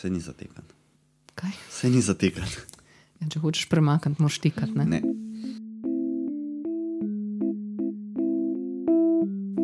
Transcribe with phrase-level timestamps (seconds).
[0.00, 0.64] Se ni zatekan.
[1.34, 1.50] Kaj?
[1.70, 2.44] Se ni zatekan.
[3.20, 4.74] Ja, če hočeš premakniti, moraš tikati.
[4.76, 4.84] Ne?
[4.84, 5.00] Ne.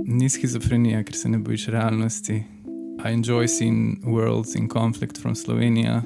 [0.08, 2.38] Ni schizofrenija, ker se ne bojiš realnosti.
[3.03, 6.00] I enjoy seeing worlds in conflict from Slovenija.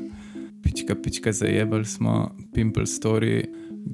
[0.64, 3.44] Pička, pička, zajebali smo, pimple story,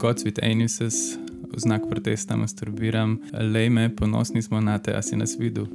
[0.01, 1.19] gods with anuses,
[1.53, 3.19] v znak protesta masturbiram,
[3.53, 5.69] lej me, ponosni smo na te, a si nas videl.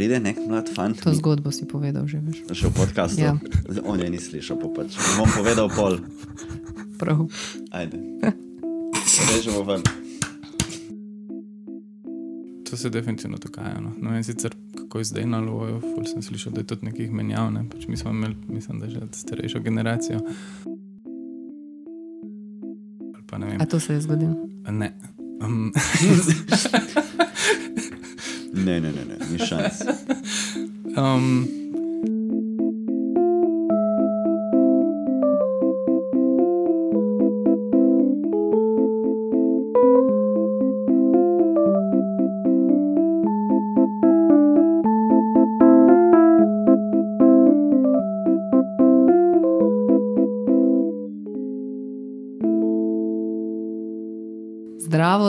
[0.00, 0.96] Pride nek mlad fant.
[1.04, 2.38] To zgodbo si povedal, že veš.
[2.56, 3.20] Še v podkastu.
[3.20, 3.36] Ja.
[3.90, 4.96] On je ni slišal, pa pač.
[5.20, 6.00] Bom povedal pol.
[6.96, 7.28] Prav.
[7.68, 8.00] Ajde.
[9.28, 9.84] Režemo ven.
[12.64, 13.76] To se definitivno dogaja.
[13.76, 13.92] No.
[14.00, 17.12] No, in sicer kako je zdaj na loju, ful sem slišal, da je tudi nekih
[17.12, 17.52] menjav.
[17.52, 17.68] Ne?
[17.68, 20.24] Pač mi smo imeli, mislim, da že starejšo generacijo.
[23.04, 23.60] Ali pa ne vem.
[23.60, 24.32] A to se je zgodilo?
[24.64, 24.96] Ne.
[25.44, 25.68] Um,
[28.64, 29.82] Ne, ne, ne, ne, ni šans.
[30.96, 31.59] um,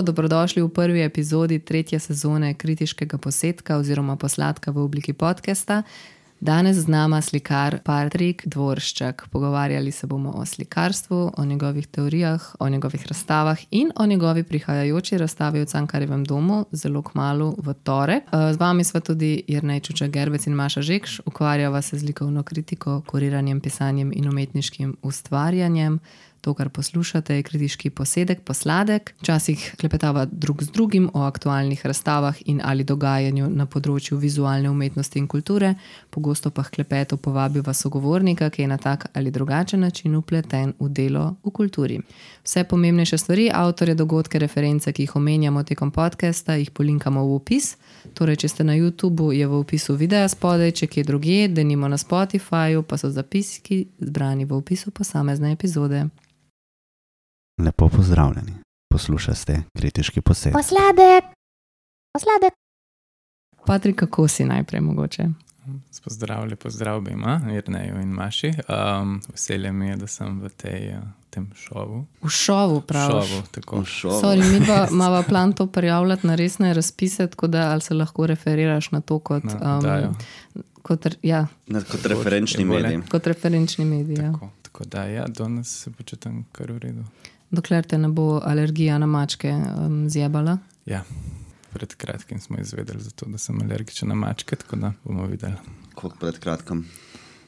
[0.02, 5.84] Zdravo, dobrodošli v prvi epizodi tretje sezone kritiškega posetka oziroma posladka v obliki podcasta.
[6.40, 9.28] Danes z nama slikar Patrik Dvorščak.
[9.30, 15.18] Pogovarjali se bomo o slikarstvu, o njegovih teorijah, o njegovih razstavah in o njegovi prihajajoči
[15.18, 18.24] razstavi v Cankarjevem domu, zelo kmalo v torek.
[18.26, 22.44] Eh, Z vami sva tudi Jrnej Čuča Gerbec in Maša Žekš, ukvarjava se z likovno
[22.44, 26.00] kritiko, kuriranjem, pisanjem in umetniškim ustvarjanjem.
[26.42, 29.14] To, kar poslušate, je kritiški posedek, posladek.
[29.22, 35.20] Včasih klepetava drug z drugim o aktualnih razstavah in ali dogajanju na področju vizualne umetnosti
[35.22, 35.76] in kulture,
[36.10, 40.90] pogosto pa h klepetu povabiva sogovornika, ki je na tak ali drugačen način upleten v
[40.90, 42.00] delo v kulturi.
[42.44, 47.76] Vse pomembnejše stvari, avtorje, dogodke, reference, ki jih omenjamo tekom podcasta, jih polinkamo v opis.
[48.18, 52.02] Torej, če ste na YouTubu, je v opisu videa spodaj, če kje drugje, denimo na
[52.02, 56.10] Spotifyju, pa so zapiski zbrani v opisu posamezne epizode.
[57.66, 58.54] Lepo pozdravljeni.
[58.90, 60.54] Poslušate kritiški posed.
[60.54, 61.24] Posladek,
[62.14, 62.54] posladek.
[63.66, 65.24] Patrik, kako si najprej mogoče?
[66.04, 68.52] Pozdravljen, pozdrav obima, Irneju in Maši.
[69.02, 72.06] Um, veselje mi je, da sem v tej, uh, tem šovu.
[72.22, 73.12] V šovu, pravi.
[73.28, 73.84] Šovu, tako.
[73.86, 78.28] Sorry, mi pa imamo plan to prijavljati na resne razpise, tako da ali se lahko
[78.28, 80.14] referiraš na to kot, Na um, oddajo.
[80.82, 83.02] kot, ja, Na, kot referenčni medij.
[83.12, 84.16] kot referenčni medij.
[84.16, 84.32] Ja.
[84.32, 87.04] Tako, tako da, ja, danes se počutim kar v redu.
[87.52, 90.58] Dokler te ne bo alergija na mačke um, zjebala.
[90.86, 91.04] Ja,
[91.74, 95.60] pred kratkim smo izvedeli, zato, da sem alergičen na mačke, tako da bomo videli.
[95.96, 96.86] Kot pred kratkim.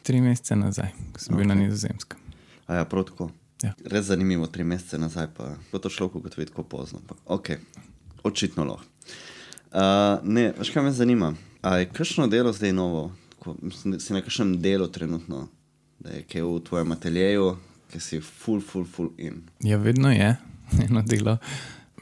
[0.04, 1.40] Tri mesece nazaj, ko sem okay.
[1.40, 2.20] bil na nizozemskem.
[2.68, 3.30] A ja, prav tako.
[3.64, 3.72] Ja.
[3.88, 7.00] Res zanimivo, tri mesece nazaj pa je to šlo, kot vidi, tako pozno.
[7.00, 7.50] Ampak, ok,
[8.28, 8.90] očitno lahko.
[9.74, 11.34] Uh, ne, veš kaj me zanima?
[11.64, 13.12] A je kakšno delo zdaj novo?
[13.38, 15.48] Tako, mislim, si na kakšnem delu trenutno,
[16.00, 17.54] da je kaj v tvojem ateljeju,
[17.94, 19.44] ki si full, full, full in.
[19.62, 20.36] Ja, vedno je
[20.90, 21.38] eno delo.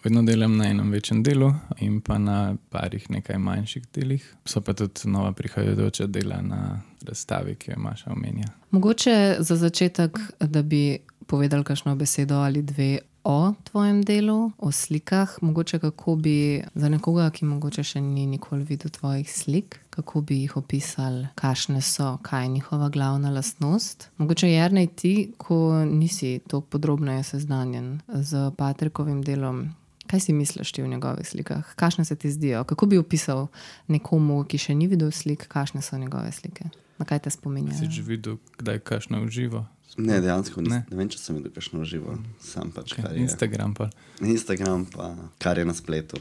[0.04, 4.24] Vedno delam na enem večjem delu in pa na parih nekaj manjših delih.
[4.46, 8.48] So pa tudi nova prihajajoča dela na razstavi, ki jo imaš omenja.
[8.72, 10.98] Mogoče za začetek, da bi
[11.28, 17.30] povedal kakšno besedo ali dve o tvojem delu, o slikah, mogoče kako bi za nekoga,
[17.30, 22.46] ki mogoče še ni nikoli videl tvojih slik, kako bi jih opisali, kakšne so, kaj
[22.46, 24.10] je njihova glavna lastnost.
[24.18, 29.70] Mogoče jernej ti, ko nisi tako podrobno seznanjen z Patrikovim delom.
[30.08, 31.76] Kaj si misliš o njegovih slikah?
[31.76, 32.64] Kakšne se ti zdijo?
[32.64, 33.48] Kako bi opisal
[33.88, 36.68] nekomu, ki še ni videl slik, kakšne so njegove slike?
[36.98, 37.80] Na kaj te spominjajo?
[37.80, 39.66] Si že videl, kdaj kašno uživo?
[39.98, 40.78] Ne, dejansko nisem.
[40.78, 40.86] Ne.
[40.92, 40.98] Ne.
[40.98, 43.18] vem, če sem videl kakšno živo, sam pač kar Okay.
[43.18, 43.28] je.
[43.28, 43.90] Instagram pa.
[44.22, 46.18] Instagram, pa kar je na spletu,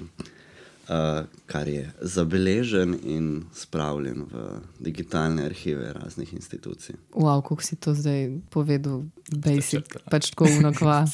[0.88, 6.96] uh, kar je zabeležen in spravljen v digitalne arhive raznih institucij.
[7.14, 11.06] Wow, kako si to zdaj povedal, basic, pač tako unokva.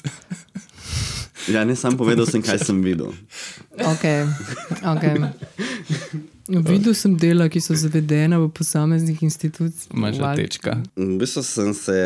[1.47, 3.13] Ja, ne sam povedal sem, kaj sem videl.
[3.79, 4.25] Okay,
[4.83, 5.15] okay.
[6.49, 9.91] Videl sem dela, ki so zavedena v posameznih institucijah.
[9.95, 10.77] Imaš že tečka.
[10.97, 11.99] V bistvu sem se,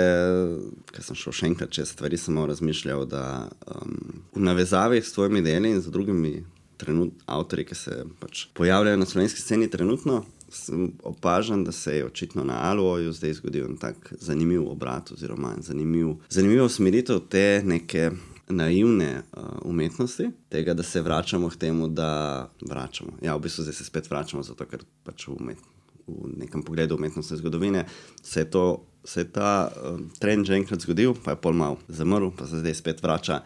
[0.94, 3.25] ker sem šel še enkrat čez stvari, malo razmišljal, da
[3.69, 6.40] um, v navezavi s tvojimi deli in z drugimi
[6.81, 12.06] trenut, avtorji, ki se pač pojavljajo na slovenski sceni trenutno, sem opažen, da se je
[12.06, 18.10] očitno na Aluoju zdaj zgodil en tak zanimiv obrat oziroma zanimiv, zanimiv usmeritev te neke
[18.50, 23.19] naivne uh, umetnosti, tega, da se vračamo k temu, da vračamo.
[23.23, 25.64] Ja, v bistvu zdaj se spet vračamo, zato ker pač v, umet,
[26.06, 27.87] v nekem pogledu umetnostne zgodovine,
[28.23, 28.64] se je, to,
[29.05, 32.62] se je ta um, trend že enkrat zgodil, pa je pol mal zamrl, pa se
[32.62, 33.43] zdaj spet vrača,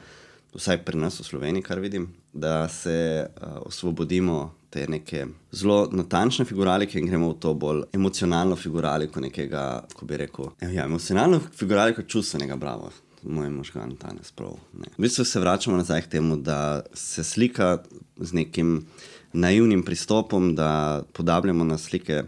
[0.55, 6.45] vsaj pri nas v Sloveniji, kar vidim, da se uh, osvobodimo te neke zelo natančne
[6.45, 12.03] figuralike in gremo v to bolj emocionalno figuraliko nekega, kako bi rekel, ja, emocionalno figuraliko
[12.03, 12.91] čustvenega brava.
[13.25, 14.57] Moj možgan danes prav.
[14.79, 14.87] Ne.
[14.99, 17.79] V bistvu se vračamo nazaj k temu, da se slika
[18.17, 18.87] z nekim
[19.33, 22.23] naivnim pristopom, da podabljamo na, slike,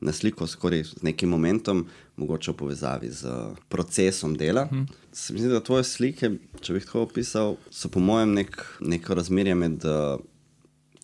[0.00, 3.32] na sliko skoraj z nekim momentom, mogoče v povezavi z
[3.68, 4.66] procesom dela.
[4.70, 4.86] Hmm.
[5.12, 8.60] Se mi zdi, da tvoje slike, če bi jih tako opisal, so po mojem nek,
[8.80, 10.20] neko razmerje med uh,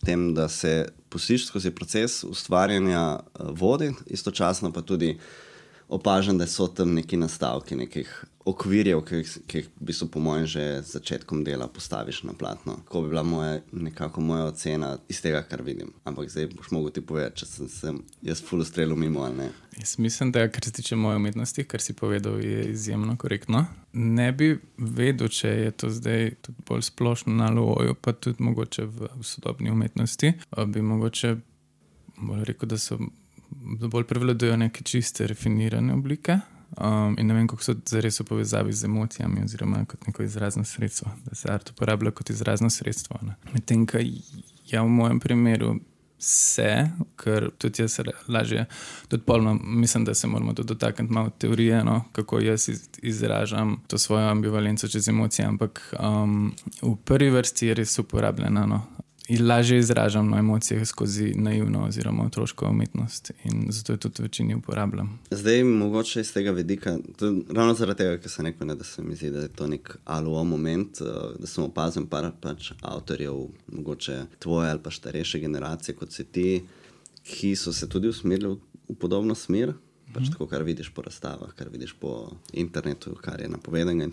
[0.04, 5.16] tem, da se pustiš skozi proces ustvarjanja uh, vodi, istočasno pa tudi
[5.88, 10.46] opažam, da so tam neki nastavki, nekih okvirjev, ki, ki jih v bistvu, po mojem,
[10.49, 12.79] že začetkom dela postaviš na platno.
[12.88, 15.93] Ko bi bila moja, nekako moja ocena iz tega, kar vidim.
[16.08, 19.50] Ampak zdaj boš mogel ti povedati, če sem, sem jaz full strelil mimo ali ne.
[19.76, 23.67] Jaz mislim, da kar se tiče moje umetnosti, kar si povedal, je izjemno korektno.
[23.93, 26.32] Ne bi vedel, če je to zdaj
[26.69, 30.32] bolj splošno na loju, pa tudi mogoče v, v sodobni umetnosti.
[30.67, 31.37] Bi mogoče
[32.17, 33.00] bolj rekel, da so.
[33.50, 36.40] Bolj prevladujejo neke čiste, refinirane oblike,
[36.76, 40.64] Um, in ne vem, kako so zares v povezavi z emocijami, oziroma kot neko izrazno
[40.64, 43.16] sredstvo, da se art uporablja kot izrazno sredstvo.
[43.54, 43.98] Medtem, ko
[44.68, 45.78] ja, v mojem primeru
[46.18, 47.96] se, ker tudi jaz
[48.28, 48.66] lažje,
[49.08, 52.68] tudi polno, mislim, da se moramo dotakniti malo teorije, no, kako jaz
[53.02, 56.52] izražam to svojo ambivalenco čez emocije, ampak um,
[56.82, 58.66] v prvi vrsti je res uporabljena.
[58.66, 58.82] No
[59.36, 63.30] lažje izražam emocije skozi naivno oziroma otroško umetnost.
[63.44, 65.19] In zato je tudi v večini uporabljam.
[65.30, 66.98] Zdaj, mogoče iz tega vidika,
[67.50, 69.96] ravno zaradi tega, ker sem rekel, ne, da se mi zdi, da je to nek
[70.04, 75.94] aluo moment, uh, da sem opazil par pač avtorjev, mogoče tvoje ali pa starejše generacije,
[75.96, 76.62] kot si ti,
[77.25, 78.56] ki so se tudi usmerili
[78.88, 79.75] v, podobno smer.
[80.08, 80.32] Pač mm.
[80.32, 84.08] tako, kar vidiš po razstavah, kar vidiš po internetu, kar je napovedano.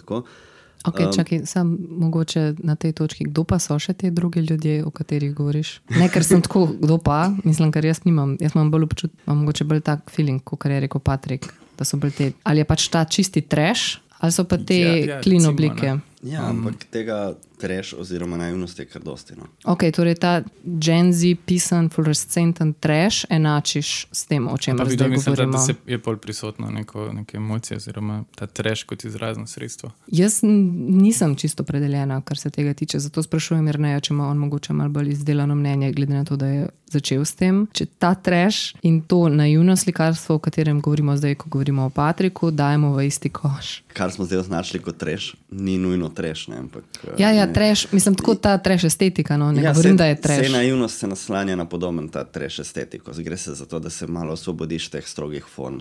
[0.85, 4.83] Okay, um, čakaj, sam mogoče na tej točki, kdo pa so še ti drugi ljudje,
[4.85, 5.79] o katerih govoriš?
[5.97, 9.43] Ne, ker sem tako, kdo pa, mislim, ker jaz nimam, jaz imam bolj občutek, imam
[9.43, 11.47] mogoče bolj tak feeling, kot je rekel Patrik,
[11.79, 12.31] da so bolj te.
[12.43, 13.87] Ali je pač ta čisti treš,
[14.19, 15.95] ali so pa te ja, ja, klin oblike?
[15.97, 16.14] Ne.
[16.25, 19.33] Ja, um, ampak tega treš oziroma naivnosti je kar dosti.
[19.37, 19.43] No.
[19.63, 25.51] Ok, torej ta genzi, pisan, fluorescenten treš enačiš s tem, o čem zdaj govorimo.
[25.51, 29.91] Da se je bolj prisotno neko, neke emocije oziroma ta treš kot izrazno sredstvo.
[30.07, 34.73] Jaz nisem čisto predeljena, kar se tega tiče, zato sprašujem Irneja, če ima on mogoče
[34.73, 37.65] malo bolj izdelano mnenje, glede na to, da je začel s tem.
[37.75, 42.51] Če ta treš in to naivno slikarstvo, o katerem govorimo zdaj, ko govorimo o Patriku,
[42.51, 43.81] dajemo v isti koš.
[43.95, 46.47] Kar smo zdaj označili kot treš, ni nujno treš.
[46.47, 46.83] Ne, ampak,
[47.17, 49.37] ja, ja, treš, mislim, tako ta treš estetika.
[49.37, 50.41] No, ne ja, govorim, se, da je treš.
[50.41, 53.11] Vse naivnost se naslanja na podoben ta treš estetiko.
[53.17, 55.79] Gre se za to, da se malo osvobodiš teh strogih form,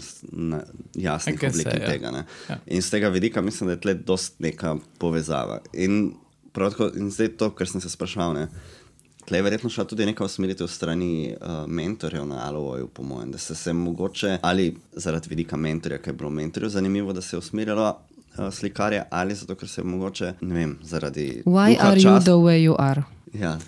[0.95, 1.87] jasnih oblik ja.
[1.87, 2.25] tega.
[2.49, 2.59] Ja.
[2.67, 5.61] In z tega vidika mislim, da je tle dost neka povezava.
[5.73, 6.13] In,
[6.53, 8.35] tako, in zdaj to, kar sem se sprašval.
[8.35, 8.49] Ne,
[9.25, 13.39] Tle je verjetno šla tudi neka usmeritev strani uh, mentorjev na Aloju, po mojem, da
[13.39, 17.39] se je mogoče ali zaradi vidika mentorja, ker je bilo mentorju zanimivo, da se je
[17.39, 18.01] usmerjalo
[18.51, 21.43] slikarje ali zato, ker se je mogoče, ne vem, zaradi.
[21.47, 22.05] Why are čas...
[22.05, 23.03] you the way you are?
[23.33, 23.59] Ja.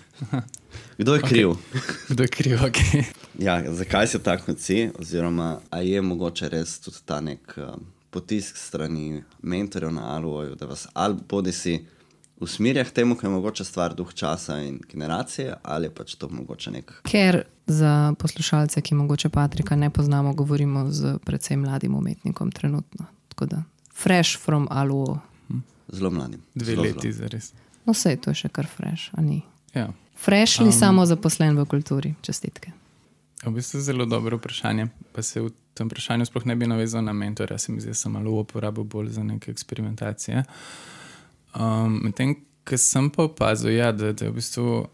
[0.97, 1.47] Kdo je kriv?
[1.47, 1.81] Okay.
[2.09, 2.59] Kdo je kriv?
[2.59, 3.03] Okay.
[3.39, 4.89] Ja, zakaj si tako kot si?
[4.99, 7.75] Oziroma, ali je mogoče res tudi ta nek uh,
[8.09, 11.85] potisk strani mentorjev na Aluoju, da vas ali bodi si
[12.39, 16.71] usmerja k temu, ker je mogoče stvar duh časa in generacije, ali pač to mogoče
[16.71, 16.93] nek.
[17.03, 23.05] Ker za poslušalce, ki mogoče Patrika ne poznamo, govorimo z predvsem mladim umetnikom trenutno.
[23.27, 23.63] Tako da
[24.03, 25.17] fresh from alu.
[25.87, 26.41] Zelo mladim.
[26.55, 27.53] Dve zelo, leti, zares.
[27.85, 29.41] No, vse to je še kar fresh, a ni.
[29.73, 29.87] Ja.
[30.17, 32.73] Fresh ali um, samo zaposlen v kulturi, čestitke.
[33.45, 34.87] V bistvu je zelo dobro vprašanje.
[35.13, 37.95] Pa se v tem vprašanju sploh ne bi navezal na mentora, se mi zdi, da
[37.95, 40.43] sem malo uporabil bolj za neke eksperimentacije.
[41.55, 42.35] Um, Medtem,
[42.67, 44.87] ko sem pa opazil, ja, da, da, v bistvu,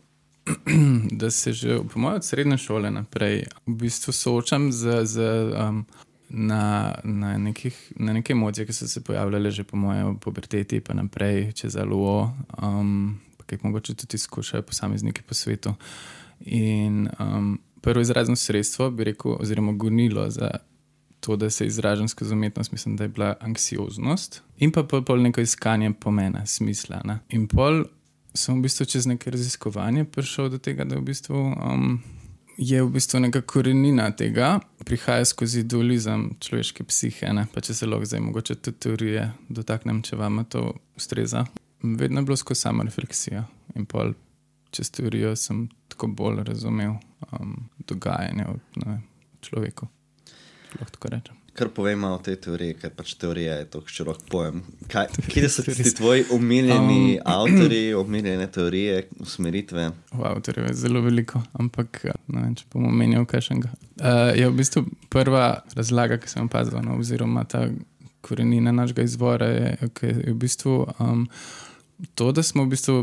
[1.22, 5.06] da se že po mojem od srednje šole naprej v bistvu soočam z.
[5.06, 5.22] z
[5.58, 5.86] um,
[6.34, 10.94] na, na, nekih, na neke emocije, ki so se pojavljale že po mojem puberteti, pa
[10.94, 15.74] naprej čez aluo, um, ki jih mogoče tudi izkušajo posamezniki po svetu.
[16.40, 20.52] In um, prvo izrazno sredstvo, bi rekel, oziroma gonilo za
[21.20, 25.22] to, da se izražam skozi umetnost, mislim, da je bila anksioznost in pa pol, pol
[25.22, 27.02] neko iskanje pomena, smisla.
[27.06, 27.20] Ne?
[27.30, 27.84] In pol
[28.34, 31.38] sem v bistvu čez neke raziskovanje prišel do tega, da v bistvu.
[31.38, 32.02] Um,
[32.58, 37.34] je v bistvu neka korenina tega, prihaja skozi dualizem človeške psihe.
[37.34, 37.48] Ne?
[37.54, 41.46] Pa če se lahko zdaj mogoče tudi teorije dotaknem, če vam to ustreza.
[41.84, 43.44] Vedno je bilo skozi samo refleksijo
[43.76, 44.14] in pol
[44.74, 46.96] čez teorijo sem tako bolj razumel
[47.32, 48.98] um, dogajanje v
[49.42, 49.88] človeku.
[50.80, 51.43] lahko rečem.
[51.54, 54.64] Kar povemo o tej teoriji, ker pač teorija je tako širok pojem.
[54.90, 59.92] Kaj, kje so tisti tvoji omiljeni um, avtori, omiljene teorije, usmeritve?
[60.18, 63.60] Wow, torej je zelo veliko, ampak ne vem, če bom omenil kaj še.
[63.62, 67.68] Uh, je v bistvu prva razlaga, ki sem jo opazil, no, oziroma ta
[68.26, 71.28] korenina našega izvora, je, je v bistvu um,
[72.16, 72.98] to, da smo v bistvu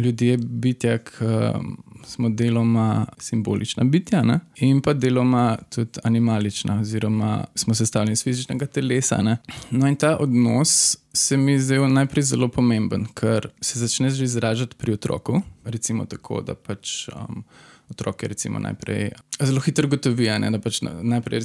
[0.00, 4.40] ljudje bitja, ki um, smo deloma simbolična bitja, ne?
[4.56, 9.22] in pa deloma tudi animalična, oziroma smo sestavljeni iz fizičnega telesa.
[9.22, 9.36] Ne?
[9.70, 14.76] No, in ta odnos se mi zdel najprej zelo pomemben, ker se začne že izražati
[14.76, 17.08] pri otroku, recimo tako, da pač.
[17.08, 17.44] Um,
[17.90, 21.40] otroke recimo, najprej zelo hitro gotovijo, da pač najprej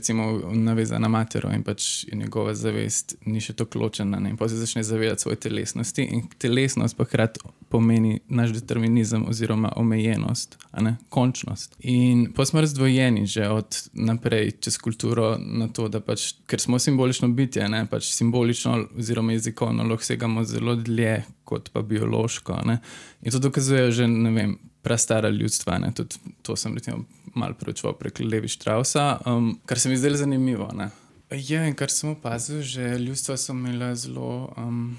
[0.53, 4.19] navezana na matero in pač njegova zavest ni še tako ločena.
[4.19, 4.33] Ne?
[4.33, 9.73] In pa se začne zavedati svoje telesnosti in telesnost pa hkrati pomeni naš determinizem oziroma
[9.75, 10.57] omejenost,
[11.09, 11.75] končnost.
[11.79, 16.79] In pa smo razdvojeni že od naprej čez kulturo na to, da pač, ker smo
[16.79, 17.85] simbolično bitje, ne?
[17.89, 22.61] pač simbolično oziroma jezikovno lahko segamo zelo dlje kot pa biološko.
[22.65, 22.79] Ne?
[23.21, 25.79] In to dokazujejo že, ne vem, prastara ljudstva.
[25.97, 26.77] Tudi to sem
[27.33, 30.69] malo preučeval prek Levi Štrausa, um, kar se mi zdelo zanimivo.
[30.77, 30.89] Ne?
[31.31, 34.93] Ja, in kar sem opazil, že ljudstva so imela zelo um,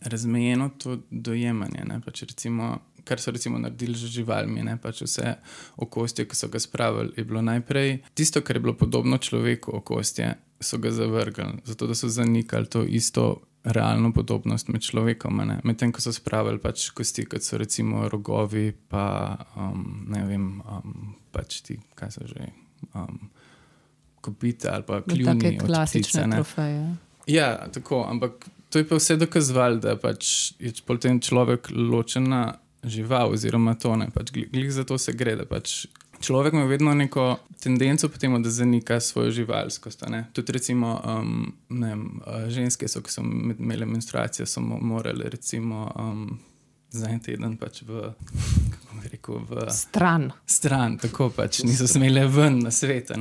[0.00, 1.86] razmejeno to dojemanje.
[2.04, 4.76] Pač recimo, kar so recimo naredili z živalmi, ne?
[4.82, 5.36] pač vse
[5.76, 10.34] okostje, ki so ga spravili, je bilo najprej tisto, kar je bilo podobno človeku okostje.
[10.60, 15.40] So ga zavrgli, zato da so zanikali to isto realno podobnost med človekom.
[15.64, 21.16] Medtem ko so spravili pač kosti, kot so recimo rogovi, pa um, ne vem, um,
[21.34, 22.52] pač ti, kaj so že.
[22.94, 23.30] Um,
[24.26, 26.86] Kopite ali pa kljubne klasične trofeje.
[27.30, 33.34] Ja, tako, ampak to je pa vse dokazovalo, da pač je potem človek ločena žival,
[33.34, 34.08] oziroma to ne.
[34.14, 35.86] Pač glih za to se gre, da pač
[36.20, 40.04] človek ima vedno neko tendenco, potem, da zanika svojo živalskost.
[40.32, 46.38] Tudi recimo, um, vem, uh, ženske, so, ki so imele menstruacijo, so morale recimo, um,
[46.90, 48.12] za en teden pač v,
[49.10, 50.30] rekel, v stran.
[50.46, 53.12] Stran, tako pač niso smele ven na svet.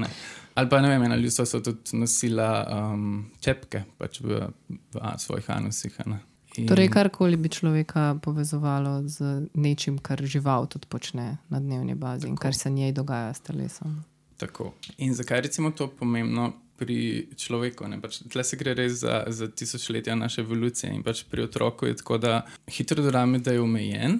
[0.56, 5.18] Ali pa ne vem, ena ljudstva so tudi nosila um, čepke pač v, v a,
[5.20, 5.98] svojih anusih.
[6.58, 6.68] In...
[6.68, 12.32] Torej, karkoli bi človeka povezovalo z nečim, kar žival tudi počne na dnevni bazi Tako.
[12.32, 14.04] in kar se njej dogaja s telesom.
[14.38, 14.74] Tako.
[14.98, 17.86] In zakaj je to pomembno pri človeku?
[18.02, 21.96] Pač, Tle se gre res za, za tisočletja naše evolucije in pač pri otroku je
[21.96, 24.20] tako, da hitro dorame, da je omejen,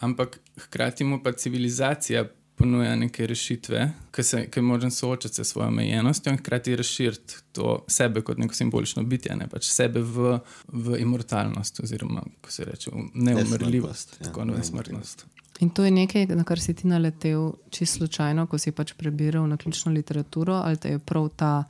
[0.00, 2.24] ampak hkrati mu pa civilizacija
[2.60, 7.84] ponuja neke rešitve, ki je možen soočati se s svojo omejenostjo in hkrati razširiti to
[7.88, 10.38] sebe kot neko simbolično bitje, ne pač sebe v,
[10.68, 15.26] v imortalnost, oziroma kako se reče, neumrljivost, ja, tako nesmrtnost.
[15.60, 19.48] In to je nekaj, na kar si ti naletel čisto slučajno, ko si pač prebiral
[19.48, 21.64] na ključno literaturo, ali te je prav ta,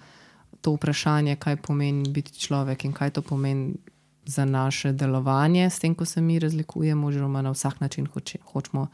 [0.60, 3.74] to vprašanje, kaj pomeni biti človek in kaj to pomeni
[4.26, 8.86] za naše delovanje, s tem, ko se mi razlikujemo, oziroma na vsak način hoče, hočemo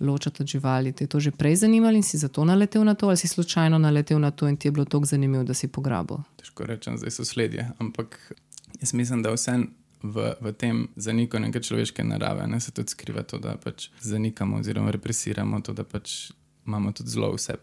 [0.00, 0.92] ločiti od živali.
[0.92, 3.78] Te je to že prej zanimalo in si zato naletel na to, ali si slučajno
[3.78, 6.16] naletel na to in ti je bilo tako zanimivo, da si pograbil?
[6.36, 7.70] Težko rečem, zdaj so sledje.
[7.78, 8.32] Ampak
[8.80, 9.58] jaz mislim, da vse.
[10.02, 14.60] V, v tem zaniku neke človeške narave ne, se tudi skriva to, da pač zanikamo
[14.62, 16.30] oziroma represiramo to, da pač
[16.66, 17.56] imamo tudi zelo vse.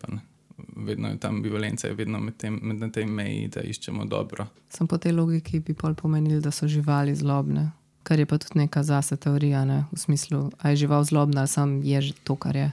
[0.75, 4.50] Vedno je tam ambivalenca, vedno med, tem, med na tej meji, da iščemo dobro.
[4.70, 7.72] Sam po tej logiki bi pol pomenili, da so živali zlobne
[8.05, 9.85] kar je pa tudi neka zase teorija, ne?
[9.91, 12.71] v smislu, ali je žival zlobna, ali sam je to, kar je.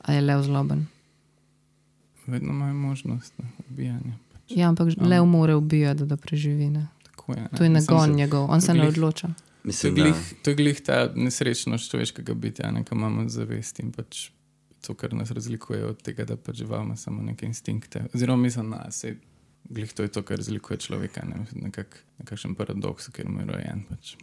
[0.00, 0.86] Ali je lev zloben.
[2.26, 3.34] Vedno imajo možnost
[3.70, 4.16] ubijanja.
[4.32, 4.56] Pač.
[4.56, 5.08] Ja, ampak um.
[5.08, 6.70] lev more ubijati, da preživi.
[6.70, 6.86] Ne?
[7.28, 7.48] Je, ne?
[7.56, 9.28] To je nagon njegov, on se glih, ne odloča.
[9.64, 13.92] Mislim, to, je glih, to je glih ta nesrečnost človeškega bitja, ki imamo zavest in
[13.92, 14.30] pač
[14.86, 18.06] to, kar nas razlikuje od tega, da pač živimo samo neke instinkte.
[18.14, 19.16] Oziroma, mislim, da se
[19.68, 21.44] glih to je to, kar razlikuje človeka, ne?
[21.52, 23.84] nekak, nekakšen paradoks, ker je rojen.
[23.90, 24.16] Pač.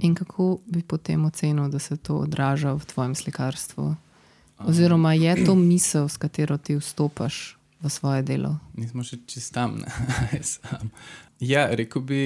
[0.00, 3.94] In kako bi potem ocenil, da se to odraža v tvojem slikarstvu?
[4.58, 8.56] Oziroma, je to misel, s katero ti vstopaš v svoje delo?
[8.74, 9.82] Nismo še čistam.
[11.52, 12.20] ja, rekel bi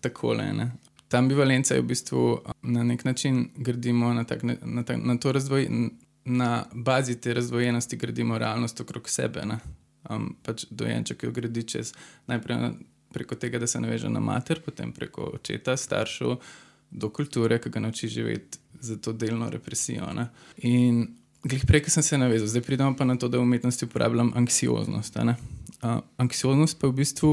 [0.00, 0.52] takole.
[0.52, 0.70] Ne?
[1.08, 2.24] Ta ambivalenca je v bistvu
[2.62, 5.68] na nek način gradimo na, tak, na, tak, na to razvoj.
[6.26, 9.44] Na bazi te razvojenosti gradimo realnost okrog sebe.
[9.46, 9.60] Ne?
[10.10, 11.92] Um, pač dojenček jo gradi čez
[12.26, 12.72] najprej
[13.16, 16.36] preko tega, da se naveže na mater, potem preko očeta, staršev,
[16.90, 20.06] do kulture, ki ga nauči živeti za to delno represijo.
[20.14, 20.28] Ne?
[20.56, 21.06] In
[21.44, 24.32] glej, prej, ki sem se navezal, zdaj pridemo pa na to, da v umetnosti uporabljam
[24.34, 25.16] anksioznost.
[25.16, 27.32] Uh, anksioznost pa je v bistvu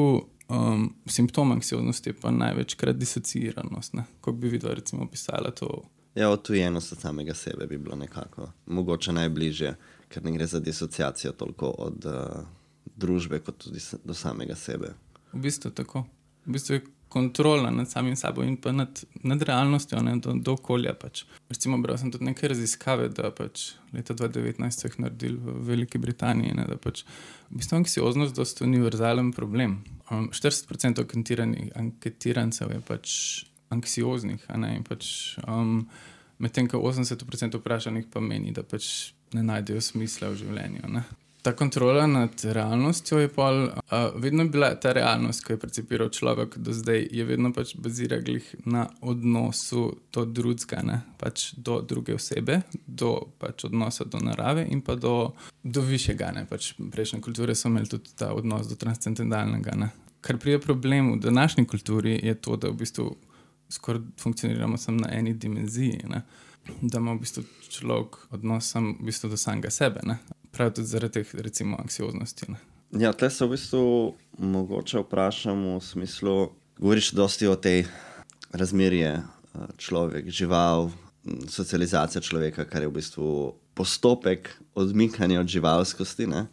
[0.49, 3.93] um, simptom anksioznosti, pa največkrat disociiranost.
[4.21, 5.83] Kako bi videla, recimo, opisala to?
[6.15, 9.75] Ja, odtujenost od samega sebe bi bilo nekako mogoče najbližje,
[10.09, 12.05] ker ne gre za disociacijo toliko od.
[12.05, 12.63] Uh
[12.95, 14.93] družbe, kot tudi do samega sebe.
[15.33, 16.05] V bistvu tako.
[16.45, 16.83] V bistvu je
[17.13, 20.95] kontrola nad samim sabo in pa nad, nad realnostjo, ne, do, do okolja.
[20.97, 21.23] Pač.
[21.49, 26.01] Recimo, bral sem tudi nekaj raziskave, da pač leta 2019 so jih naredili v Veliki
[26.01, 27.03] Britaniji, ne, da pač
[27.51, 29.83] v bistvu anksioznost je dosti univerzalen problem.
[30.09, 33.17] Um, 40% anketiranih- anketirancev je pač
[33.73, 35.83] anksioznih, ne, in pač, um,
[36.41, 40.89] medtem ko 80% vprašanih pa meni, da pač ne najdejo smisla v življenju.
[40.97, 41.05] Ne.
[41.43, 43.71] Ta kontrola nad realnostjo je pol, uh,
[44.15, 48.39] vedno bila ta realnost, ki jo je percipiral človek do zdaj, je vedno pač bazirala
[48.65, 49.81] na odnosu
[50.13, 53.09] do drugega, pač do druge osebe, do
[53.43, 55.33] pač odnosa do narave in pa do,
[55.63, 56.31] do višjega.
[56.31, 59.75] Ne, pač prejšnje kulture so imeli tudi ta odnos do transcendentalnega.
[59.75, 59.89] Ne.
[60.23, 63.09] Kar prije problem v današnji kulturi je to, da v bistvu
[63.69, 66.05] skoraj funkcioniramo samo na eni dimenziji.
[66.07, 66.23] Ne.
[66.81, 69.99] Da ima v bistvu človek odnos sam v bistvu do samega sebe.
[70.07, 70.21] Ne.
[70.53, 72.51] Prav tudi zaradi teh, recimo, anksioznosti.
[72.51, 72.59] Ne.
[73.01, 73.85] Ja, tle se v bistvu
[74.37, 76.35] mogoče vprašam v smislu,
[76.77, 77.87] govoriš dosti o tej
[78.53, 79.23] razmerje
[79.81, 80.91] človek, žival,
[81.49, 83.27] socializacija človeka, kar je v bistvu
[83.73, 86.29] postopek odmikanja od živalskosti.
[86.29, 86.45] Ne?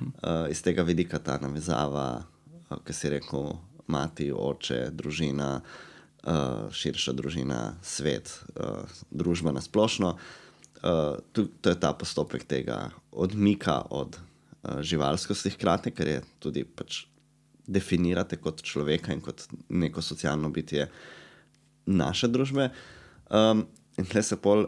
[0.00, 2.26] Uh, iz tega vidika ta navezava,
[2.68, 3.54] uh, ki si rekel,
[3.88, 10.12] mati, oče, družina, uh, širša družina, svet, uh, družba na splošno.
[10.12, 10.45] Uh,
[11.32, 17.04] to, to je ta postopek tega odmika od uh, živalskosti, hkrati, ker je tudi pač
[17.66, 20.88] definirate kot človeka in kot neko socialno bitje
[21.86, 22.70] naše družbe.
[23.30, 23.66] Um,
[23.98, 24.66] in tle se pol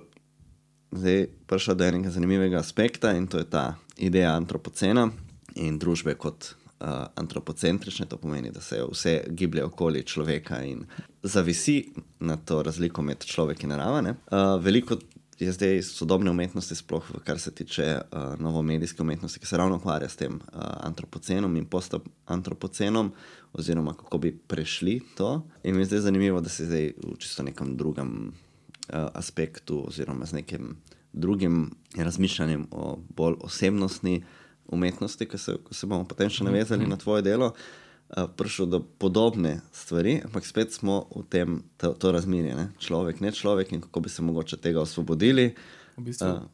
[0.90, 5.08] zdaj prišel do enega zanimivega aspekta in to je ta ideja antropocena
[5.54, 8.06] in družbe kot uh, antropocentrične.
[8.06, 10.84] To pomeni, da se vse giblje okoli človeka in
[11.22, 11.84] zavisi
[12.20, 14.00] na to razliko med človekom in naravo.
[14.00, 14.14] ne.
[14.30, 14.98] Uh, veliko
[15.38, 19.76] je zdaj sodobne umetnosti, sploh v kar se tiče uh, novomedijske umetnosti, ki se ravno
[19.76, 23.12] ukvarja s tem uh, antropocenom in postantropocenom,
[23.52, 25.46] oziroma kako bi prešli to.
[25.62, 30.26] In mi je zdaj zanimivo, da se zdaj v čisto nekem drugem uh, aspektu, oziroma
[30.26, 30.76] z nekim
[31.12, 34.24] drugim razmišljanjem o bolj osebnostni
[34.66, 38.80] umetnosti, ki se, ko se bomo potem še navezali na tvoje delo, uh, prišel do
[38.80, 42.66] podobne stvari, ampak spet smo v tem, to, to razmerje, ne?
[42.78, 45.54] človek, ne človek in kako bi se mogoče tega osvobodili.
[45.96, 46.48] V bistvu, A.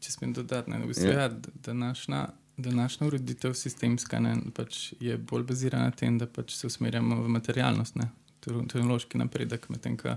[0.00, 1.20] če smem dodati, ne, v bistvu, Ja.
[1.20, 6.52] ja, d- današnja, današnja ureditev sistemska ne, pač je bolj bazirana na tem, da pač
[6.52, 9.68] se usmerjamo v materialnost, ne, tehno- tehnološki napredek.
[9.68, 10.16] Medtem, ko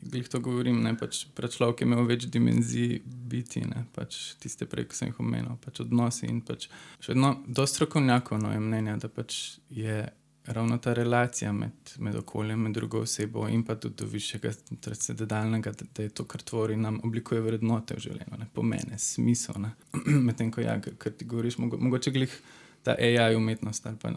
[0.00, 4.88] glih to govorim, ne, pač človek je imel več dimenzij biti, ne, pač tiste prej,
[4.88, 6.68] ki sem jih omenil, pač odnosi in pač
[7.00, 10.04] še vedno, dosti strokovnjakov no, je mnenja, da pač je
[10.48, 15.72] ravno ta relacija med, med okoljem, med drugo osebo in pa tudi do višjega transcendentalnega,
[15.76, 19.66] da, da je to, kar tvori nam, oblikuje vrednote v življenju, ne, pomene, smisel.
[20.28, 22.38] Medtem ko ja, kar ti govoriš, mogo, mogoče glih
[22.86, 24.14] ta AI umetnost ali pa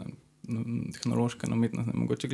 [0.92, 2.28] tehnološka umetnost, ne, mogoče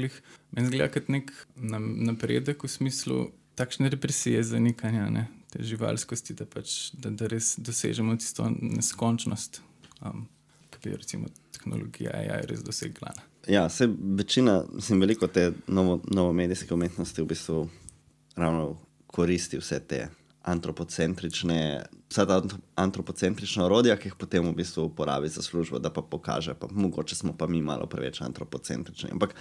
[0.52, 3.18] meni zgleda kot nek napredek v smislu
[3.58, 9.60] takšne represije, zanikanja ne, te živalskosti, da, pač, da, da res dosežemo tisto neskončnost,
[10.00, 10.26] um,
[10.78, 13.12] ki jo recimo tehnologija AI res dosegla.
[13.48, 17.68] Ja, se večina, mislim, veliko te novo, novomedijske umetnosti v bistvu
[18.36, 20.06] ravno koristi vse te
[20.48, 25.92] antropocentrične, vsa ta antro- antropocentrična orodja, ki jih potem v bistvu uporabi za službo, da
[25.92, 29.10] pa pokaže, pa mogoče smo pa mi malo preveč antropocentrični.
[29.12, 29.34] Ampak,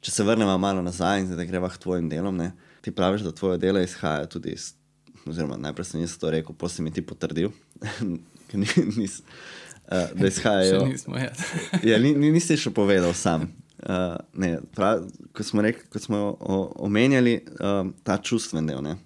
[0.00, 3.34] če se vrnemo malo nazaj in zdaj greva k tvojim delom, ne, ti praviš, da
[3.36, 4.72] tvoje delo izhaja tudi iz,
[5.26, 7.52] oziroma najprej sem jaz to rekel, potem si mi ti potrdil,
[9.00, 10.86] nis, uh, da izhajajo.
[10.86, 11.32] Nismo, ja.
[11.92, 13.50] Ja, ni, ni, nisi še povedal sam.
[13.80, 18.82] Uh, ne, prav, ko smo, rekli, ko smo o, omenjali um, ta čustven del.
[18.84, 18.98] Ne?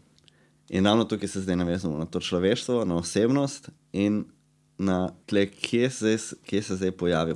[0.75, 4.25] In ravno tukaj se zdaj navezujemo na to človeštvo, na osebnost in
[4.79, 7.35] na tle, kje se, kje se zdaj pojavi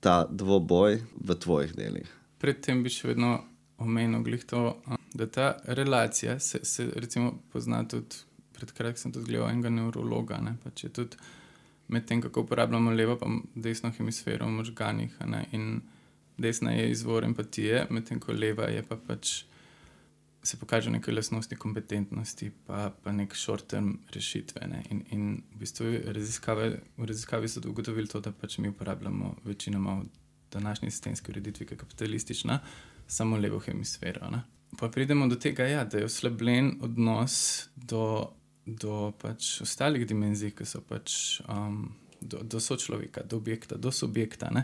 [0.00, 2.10] ta dvoboj v tvojih delih.
[2.38, 3.44] Predtem bi še vedno
[3.78, 8.18] omenil glih to, a, da ta relacija se, se recimo pozna tudi,
[8.58, 11.22] pred kratkim sem tudi gledal enega neurologa, ne, če tudi
[11.86, 15.82] med tem, kako uporabljamo levo in desno hemisfero v možganih, a ne, in
[16.36, 19.44] desna je izvor empatije, medtem ko leva je pa pač
[20.46, 24.66] se pokaže neke lastnosti kompetentnosti, pa, pa nek short-term rešitve.
[24.70, 24.82] Ne.
[24.90, 29.98] In, in v bistvu raziskave, v raziskavi so ugotovili to, da pač mi uporabljamo večinoma
[30.00, 30.06] v
[30.52, 32.60] današnji sistemski ureditvi, ki je kapitalistična,
[33.06, 34.30] samo levo hemisfero.
[34.30, 34.42] Ne.
[34.78, 38.32] Pa pridemo do tega, ja, da je oslabljen odnos do,
[38.66, 41.40] do pač ostalih dimenzij, ki so pač.
[41.48, 41.94] Um,
[42.26, 44.48] Do, do sočloveka, do objekta, do subjekta.
[44.50, 44.62] Ne?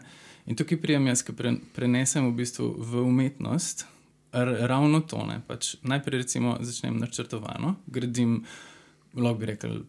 [0.48, 3.84] In tukaj prijem jaz, ki pre, prenesem v bistvu v umetnost,
[4.32, 5.26] ravno to.
[5.26, 8.44] ne, Pač najprej recimo začnem načrtovano, gradim,
[9.14, 9.82] lahko bi rekel,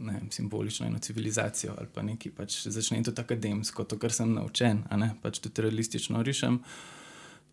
[0.00, 2.32] ne vem, simbolično eno civilizacijo ali pa nekaj.
[2.36, 6.62] Pač začnem tudi akademsko, to, kar sem naučen, a ne pač tudi realistično rišem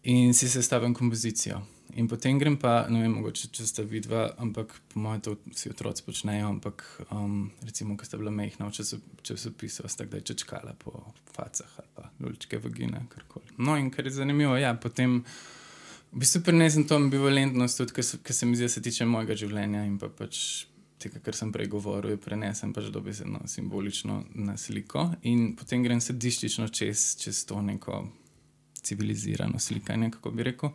[0.03, 1.59] in si sestavim kompozicijo.
[1.97, 5.71] In potem grem pa, ne vem, mogoče če ste vidva, ampak po mojem to vsi
[5.73, 10.93] otroci počnejo, ampak um, recimo, ko ste bila mehna v časopisu, ste kdaj čečkala po
[11.33, 13.57] facah ali pa lučke vagine, karkoli.
[13.57, 15.23] No in kar je zanimivo, ja, potem
[16.11, 19.83] v bistvu prenesem to ambivalentnost, tudi kar se mi zdi, da se tiče mojega življenja
[19.85, 20.65] in pa pač
[20.99, 26.67] tega, kar sem prej govoril, prenesem pač dobesedno simbolično na sliko in potem grem sediščično
[26.75, 28.01] čez, čez to neko
[28.81, 30.73] civilizirano slikanje, kako bi rekel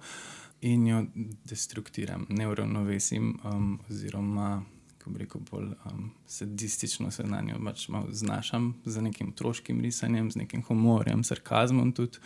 [0.65, 1.03] in jo
[1.45, 4.63] destruktiram, neuravnovesim, um, oziroma,
[4.97, 9.83] kako bi rekel, bolj um, sadistično se na njo pač malo znašam z nekim otroškim
[9.85, 12.23] risanjem, z nekim humorjem, sarkazmom, tudi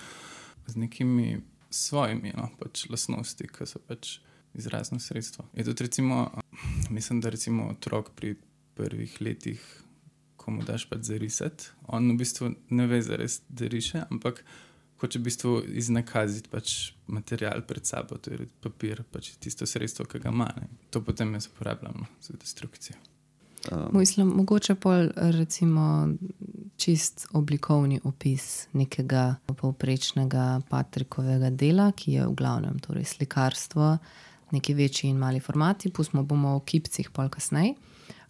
[0.66, 4.18] z nekimi svojimi no, pač lastnosti, ki so pač
[4.54, 5.44] izrazno sredstvo.
[5.54, 6.30] Je tudi, recimo,
[6.90, 8.36] mislim, da recimo otrok pri
[8.74, 9.60] prvih letih.
[10.38, 14.44] Ko mu daš pač zarisati, on v bistvu ne ve, zares, da riše, ampak
[15.00, 16.76] hoče v bistvu iznakaziti pač
[17.06, 20.48] material pred sabo, to je papir, pač tisto sredstvo, ki ga ima.
[20.56, 20.70] Ne.
[20.94, 22.96] To potem jaz uporabljam no, za destrukcijo.
[23.72, 23.98] Um.
[23.98, 26.08] Mislim, mogoče pa recimo
[26.76, 33.98] čist oblikovni opis nekega povprečnega Patrikovega dela, ki je v glavnem torej slikarstvo,
[34.50, 37.74] neki večji in mali formati, pustimo bomo v kipcih pol kasneje.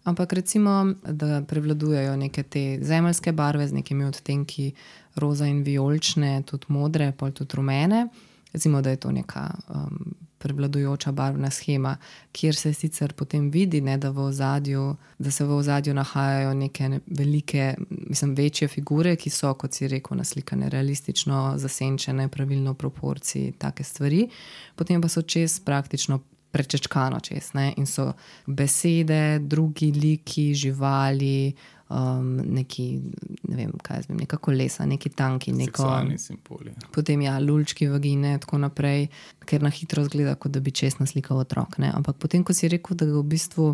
[0.03, 4.71] Ampak recimo, da prevladujejo neke te zemeljske barve z nekimi odtenki
[5.15, 8.07] roza in vijolične, tudi modre, pa tudi rumene.
[8.53, 11.97] Recimo, da je to neka um, prevladujoča barvna schema,
[12.31, 16.89] kjer se sicer potem vidi, ne, da, v ozadju, da se v ozadju nahajajo neke
[16.89, 23.51] ne, velike, mislim, večje figure, ki so, kot si rekel, naslikane realistično, zasenčene, pravilno proporcije,
[23.57, 24.27] take stvari,
[24.75, 27.73] potem pa so čez praktično prečečkano čez ne?
[27.77, 28.13] in so
[28.47, 31.53] besede, drugi liki, živali.
[31.89, 33.01] Um, neki,
[33.49, 35.87] ne vem, kaj je neka kolesa, neki tanki, neko.
[36.17, 36.69] Simboli.
[36.69, 36.89] Ja.
[36.93, 39.07] Potem ja, lulčki, vagine, in tako naprej,
[39.49, 41.79] ker na hitro zgleda, kot da bi čest naslikal otrok.
[41.81, 41.89] Ne?
[41.89, 43.71] Ampak potem, ko si rekel, da, v bistvu,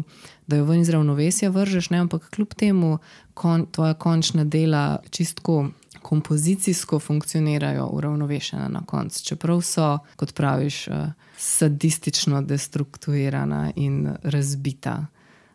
[0.47, 2.05] da jo ven iz ravnovesja vržeš, ne?
[2.05, 2.97] ampak kljub temu,
[3.35, 5.65] kon, tvoja končna dela čistko
[6.05, 9.23] kompozicijsko funkcionirajo uravnovešena na koncu.
[9.25, 15.05] Čeprav so, kot praviš, uh, sadistično destrukturirana in razbita.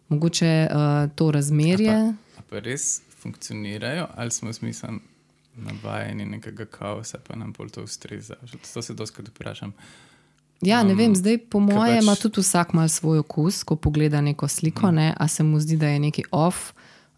[0.08, 1.94] Mogoče uh, to razmerje.
[1.94, 4.98] A pa, a pa res funkcionirajo, ali smo smisel
[5.56, 8.34] navajeni nekega kaosa, pa nam bolj to ustreza.
[8.74, 9.72] To se doskrat vprašam.
[10.60, 12.04] Ja, ne um, vem, zdaj po mojem pač...
[12.04, 14.96] ima tudi vsak mal svoj okus, ko pogleda neko sliko, hmm.
[14.96, 16.72] ne, a se mu zdi, da je neki off,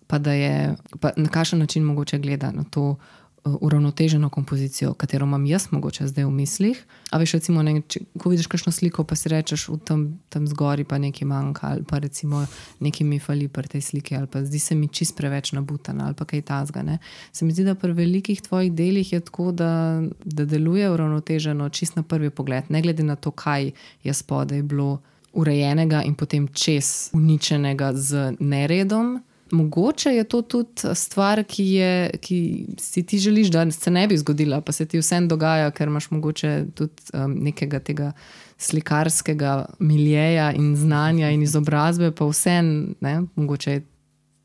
[0.07, 2.97] pa da je pa na kakšen način mogoče gleda na to.
[3.45, 6.83] Uravnoteženo kompozicijo, katero imam jaz, mogoče zdaj v mislih.
[7.11, 10.47] A veš, recimo, ne, če, ko vidiš kakšno sliko, pa si rečeš, da tam, tam
[10.47, 12.45] zgori pa nekaj manjka, ali pa recimo
[12.81, 16.15] nekaj mi fali pri tej sliki, ali pa zdi se mi čist preveč nabutana, ali
[16.15, 16.85] pa kaj tasga.
[16.87, 17.01] Ne.
[17.33, 21.99] Se mi zdi, da pri velikih tvojih delih je tako, da, da deluje uravnoteženo čist
[21.99, 23.73] na prvi pogled, ne glede na to, kaj
[24.05, 25.01] je spodaj bilo
[25.33, 29.19] urejenega in potem čez uničenega z neredom
[29.53, 32.39] mogoče je to tudi stvar, ki, je, ki
[32.81, 36.11] si ti želiš, da se ne bi zgodila, pa se ti vsem dogaja, ker imaš
[36.11, 38.13] mogoče tudi um, nekega tega
[38.59, 42.95] slikarskega miljeja in znanja in izobrazbe, pa vsem,
[43.35, 43.81] mogoče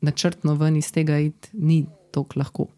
[0.00, 2.68] načrtno ven iz tega iti, ni tako lahko.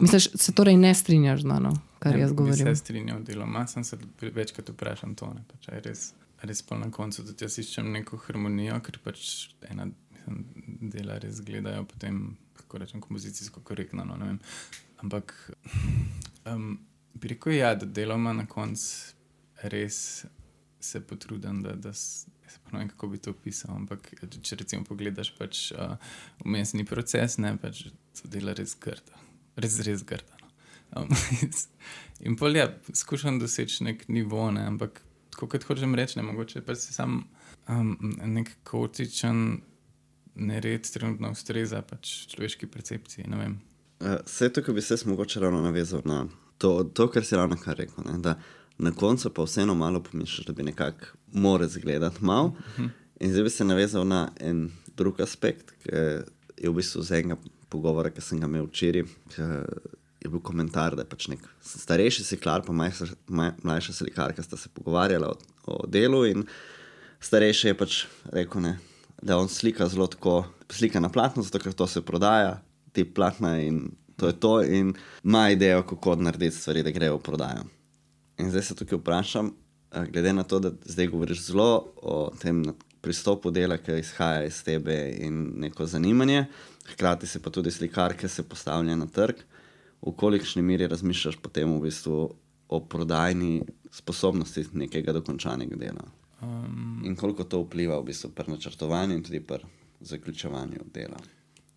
[0.00, 2.64] Misliš, se torej ne strinjaš z mano, kar ne, jaz govorim?
[2.64, 6.10] Ne, se strinjam deloma, sem se večkrat vprašal to, ne, pač, res,
[6.42, 9.24] res pa na koncu tudi jaz iščem neko harmonijo, ker pač
[9.70, 9.88] ena
[10.80, 14.04] dela res gledajo, potem, kako rečem, kompozicijsko korektno.
[14.04, 14.36] No,
[15.00, 15.34] Ampak
[16.44, 16.78] um,
[17.14, 19.14] bi rekel, ja, da deloma na koncu
[19.62, 20.26] res
[20.80, 21.92] se potrudim, da, da
[22.72, 23.74] ne vem, kako bi to opisal.
[23.76, 25.96] Ampak če recimo pogledaš pač uh,
[26.44, 29.24] umestni proces, ne pač so dela res grda,
[29.60, 30.40] res, res grda.
[30.40, 30.48] No.
[31.02, 31.10] Um,
[32.26, 35.02] in pol ja, skušam doseči nek nivo, ne, ampak
[35.38, 37.22] kot hočem reči, ne mogoče pa se sam
[37.68, 37.94] um,
[38.34, 39.60] nek kaotičen
[40.40, 43.28] nered trenutno ustreza pač človeški percepciji.
[44.24, 46.24] Vse uh, to, kar bi se mogoče ravno navezal na
[46.58, 48.04] to, to kar si ravno kar rekel.
[48.06, 48.18] Ne?
[48.18, 48.38] Da
[48.78, 52.46] na koncu pa vseeno malo pomišljaš, da bi nekako moral izgledati malo.
[52.46, 52.88] Uh mhm.
[52.88, 52.90] -huh.
[53.20, 55.90] In zdaj bi se navezal na en drug aspekt, ki
[56.56, 57.36] je v bistvu z enega
[57.68, 59.04] pogovora, ki sem ga imel včeraj.
[60.20, 65.28] Je bil komentar, da je pač nek starejši slikar, pa mlajša slikarka, sta se pogovarjala
[65.28, 66.44] o, o delu.
[67.20, 68.78] Starejši je pač rekel, ne,
[69.22, 73.58] da on slika zelo tako, slika na platno, zato ker to se prodaja, ti platna
[73.60, 77.64] in to je to, in ima idejo, kako narediti stvari, da grejo v prodajo.
[78.38, 79.52] In zdaj se tukaj vprašam,
[80.12, 82.64] glede na to, da zdaj govoriš zelo o tem
[83.00, 86.44] pristopu dela, ki izhaja iz tebe in neko zanimanje,
[86.92, 89.40] hkrati si pa tudi slikar, ki se postavlja na trg.
[90.00, 92.20] V kolikšni meri razmišljaš potem v bistvu
[92.68, 96.04] o prodajni sposobnosti nekega dokončanega dela?
[96.42, 99.64] Um, In koliko to vpliva v bistvu pri načrtovanju in tudi pri
[100.00, 101.20] zaključevanju dela?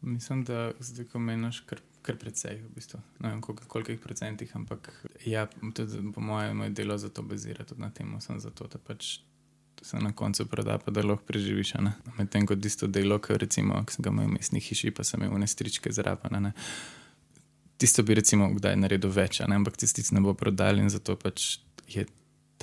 [0.04, 3.00] mislim, da zdaj, ko meniš, kar, kar precej, v bistvu.
[3.20, 7.64] ne vem, koliko, kolikih procentih, ampak ja, tudi po mojem, moje delo za to bazira
[7.64, 9.20] tudi na tem, sem zato, da pač
[9.82, 11.74] se na koncu proda, pa da lahko preživiš.
[12.18, 15.24] Medtem ko tisto delo, ki recimo, ki sem ga imel v mestni hiši, pa sem
[15.24, 16.40] imel nestričke zrapane.
[16.40, 16.54] Ne.
[17.78, 21.58] Tisto bi recimo kdaj naredil več, ne, ampak tisti ne bo prodal in zato pač
[21.88, 22.06] je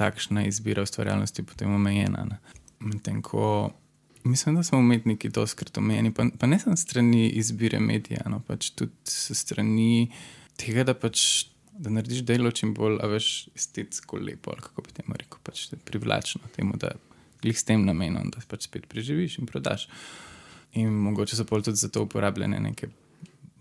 [0.01, 2.25] takšna izbira ustvarjalnosti potem omejena.
[2.25, 2.41] ne.
[2.81, 3.71] Medtem ko
[4.25, 8.71] mislim, da smo umetniki doskrat omejeni, pa, pa ne samo strani izbire medija, no pač
[8.71, 10.11] tudi strani
[10.61, 11.47] tega, da pač.
[11.81, 15.63] Da narediš delo čim bolj, a veš, estetsko lepo, ali kako bi temu rekel, pač
[15.89, 16.91] privlačno temu, da
[17.41, 19.87] glih s tem namenom, da pač spet preživiš in prodaš.
[20.77, 22.91] In mogoče so pol tudi za to uporabljene neke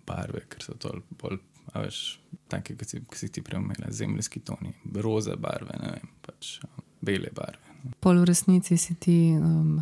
[0.10, 1.40] barve, ker so to bolj,
[1.76, 6.10] veš, take, ki si, ki si ti prej omenila, zemljski toni, roza barve, ne vem,
[6.26, 6.60] pač
[7.02, 7.62] bele barve.
[8.04, 9.80] Pol v resnici si ti um,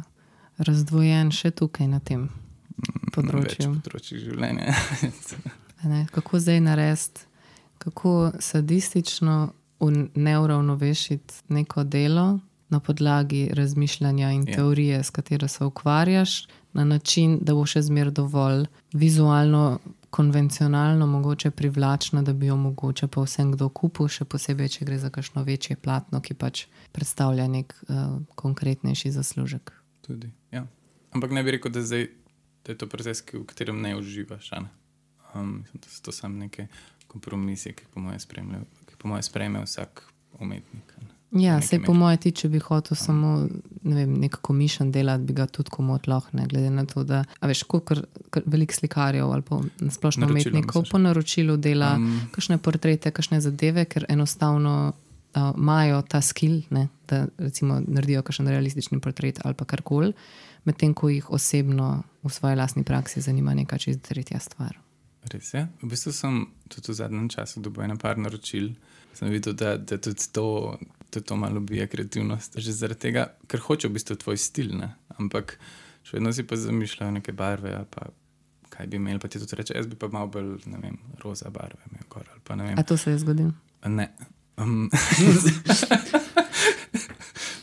[0.57, 2.27] razdvojen še tukaj na tem
[3.15, 3.71] področju.
[3.71, 4.73] Več področjih življenja.
[5.87, 6.07] Ne?
[6.11, 7.21] Kako zdaj narediti,
[7.77, 9.53] kako sadistično
[10.15, 14.55] neuravnovešiti neko delo na podlagi razmišljanja in Ja.
[14.55, 19.79] teorije, s katero se ukvarjaš, na način, da bo še zmeraj dovolj vizualno,
[20.17, 24.97] konvencionalno, mogoče privlačno, da bi jo mogoče pa vsem kdo kupil, še posebej, če gre
[24.97, 26.63] za kakšno večje platno, ki pač
[26.95, 29.75] predstavlja nek uh, konkretnejši zaslužek.
[30.07, 30.65] Tudi, ja.
[31.13, 32.09] Ampak ne bi rekel, da, zdaj,
[32.65, 34.49] da je to proces, v katerem ne uživaš.
[34.57, 34.73] ne.
[35.35, 36.65] Um, da so to samo neke
[37.07, 40.01] kompromise, ki po mojem spremlja- ki po mojem sprejme vsak
[40.39, 40.97] umetnik.
[40.97, 41.16] ne.
[41.31, 43.33] Ja, se po mojem, ti, če bi hotel samo
[43.87, 47.23] ne vem, nek komišen delati, bi ga tudi komot lahko, ne glede na to, da
[47.43, 47.97] veš, koliko
[48.45, 49.59] veliko slikarjev ali pa
[49.91, 50.91] splošno Naročilo, umetnikov misliš?
[50.91, 56.87] po naročilu dela um, kakšne portrete, kakšne zadeve, ker enostavno uh, imajo ta skill, ne,
[57.09, 60.13] da recimo naredijo kakšen realistični portret ali pa karkoli,
[60.63, 64.79] medtem ko jih osebno v svoji lastni praksi zanima neka čist tretja stvar.
[65.27, 65.67] Res je.
[65.83, 68.71] V bistvu sem tudi v zadnjem času dobil eno par naročil.
[69.17, 70.77] Sem videl, da, da tudi to,
[71.13, 72.57] da to malo ubija kreativnost.
[72.59, 74.93] Že zaradi tega, ker hoče v bistvu tvoj stil, ne?
[75.17, 75.57] ampak
[76.03, 77.73] še vedno si pa zamišljajo neke barve.
[77.75, 78.09] ali Pa,
[78.69, 81.49] kaj bi imel, pa ti tudi reče, jaz bi pa malo bolj, ne vem, roza
[81.49, 82.27] barve imel gor.
[82.31, 82.79] ali Pa, ne, vem.
[82.79, 83.53] A to se je zgodilo?
[83.85, 84.11] ne.
[84.57, 84.89] Um,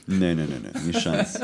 [0.06, 1.36] Ne, ne, ne, ne, ni šans.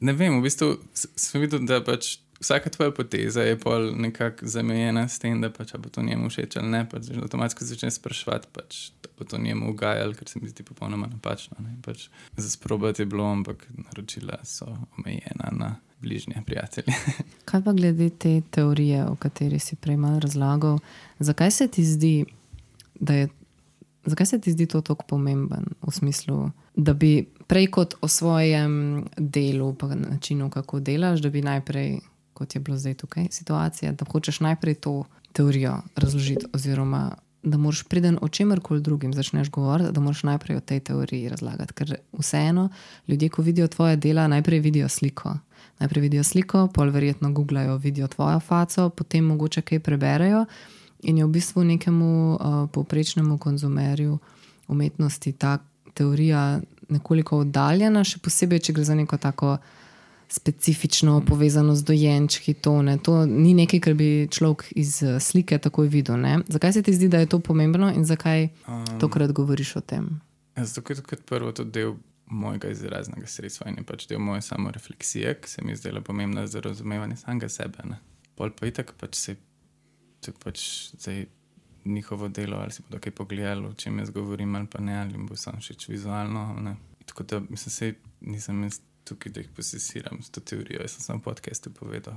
[0.00, 5.08] ne vem, v bistvu sem videl, da pač vsaka tvoja poteza je pol nekako zamejena
[5.08, 6.82] s tem, da pač, bo to njemu všeč ali ne.
[6.88, 11.06] Pač avtomatsko začneš spraševati, pač, da bo to njemu ugajalo, ker se mi zdi popolnoma
[11.06, 11.56] napačno.
[11.58, 11.76] ne.
[11.84, 14.66] Pač, za sprobati je bilo, ampak naročila so
[14.98, 16.94] omejena na bližnje prijatelje.
[17.48, 20.78] Kaj pa glede te teorije, o kateri si prej malo razlagal,
[21.18, 22.24] zakaj se ti zdi,
[23.00, 23.28] da je,
[24.04, 29.04] zakaj se ti zdi to tako pomemben v smislu, da bi prej kot o svojem
[29.16, 32.00] delu, pa načinu, kako delaš, da bi najprej,
[32.42, 37.82] kot je bilo zdaj tukaj situacija, da hočeš najprej to teorijo razložiti, oziroma da moraš
[37.82, 41.72] preden o čemer koli drugim začneš govoriti, da moraš najprej o tej teoriji razlagati.
[41.72, 42.68] Ker vseeno
[43.08, 45.36] ljudje, ko vidijo tvoje dela, najprej vidijo sliko.
[45.78, 50.44] Najprej vidijo sliko, pol verjetno googlajo, vidijo tvojo faco, potem mogoče kaj preberejo.
[51.02, 54.18] In je v bistvu nekemu uh, povprečnemu konzumerju
[54.68, 55.58] umetnosti ta
[55.94, 59.56] teorija nekoliko oddaljena, še posebej, če gre za neko tako
[60.32, 62.54] specifično povezano z dojenčki.
[62.54, 62.98] To, ne.
[62.98, 66.16] to ni nekaj, kar bi človek iz eh, slike takoj videl.
[66.20, 66.38] Ne.
[66.48, 70.20] Zakaj se ti zdi, da je to pomembno in zakaj Um, tokrat govoriš o tem?
[70.56, 71.94] Zato, ker je kot prvo to del
[72.26, 76.46] mojega izraznega sredstva in je pač del moje samorefleksije, ki se mi je zdela pomembna
[76.46, 77.84] za razumevanje samega sebe.
[77.84, 77.98] Ne.
[78.38, 79.36] Pol pa itak pač se
[80.26, 80.62] je pač
[80.94, 81.26] zdaj
[81.84, 85.18] njihovo delo, ali si bodo kaj pogledali, o čem jaz govorim, ali pa ne, ali
[85.18, 86.46] jim bo sam všeč vizualno.
[86.62, 86.76] Ne.
[87.06, 91.00] Tako da mislim, se nisem jaz tukaj, da jih posesiram s to teorijo, jaz sem
[91.00, 92.14] samo v podkastu povedal.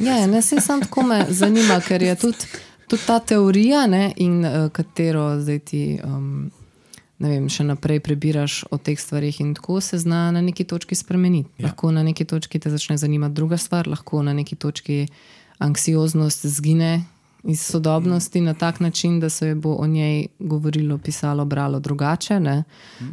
[0.00, 2.50] Ja, ja, ne se sam tako me zanima, ker je tudi,
[2.88, 5.86] tudi ta teorija, ne, in uh, katero zdaj ti.
[6.04, 6.50] Um,
[7.22, 10.98] Ne vem, še naprej prebiraš o teh stvarih, in tako se zna na neki točki
[10.98, 11.48] spremeniti.
[11.62, 11.68] Ja.
[11.68, 15.06] Lahko na neki točki te začne zanimati druga stvar, lahko na neki točki
[15.62, 17.04] anksioznost zgine
[17.44, 22.40] iz sodobnosti na tak način, da se bo o njej govorilo, pisalo, bralo drugače.
[22.40, 22.62] Ne?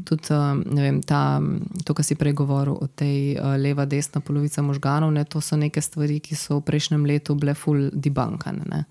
[0.03, 1.41] Tudi um, ne vem, ta,
[1.83, 5.23] to, kar si prej govoril o tej uh, leva, desna polovica možganov, ne?
[5.23, 8.63] to so neke stvari, ki so v prejšnjem letu bile full debunkane.
[8.65, 8.83] ne.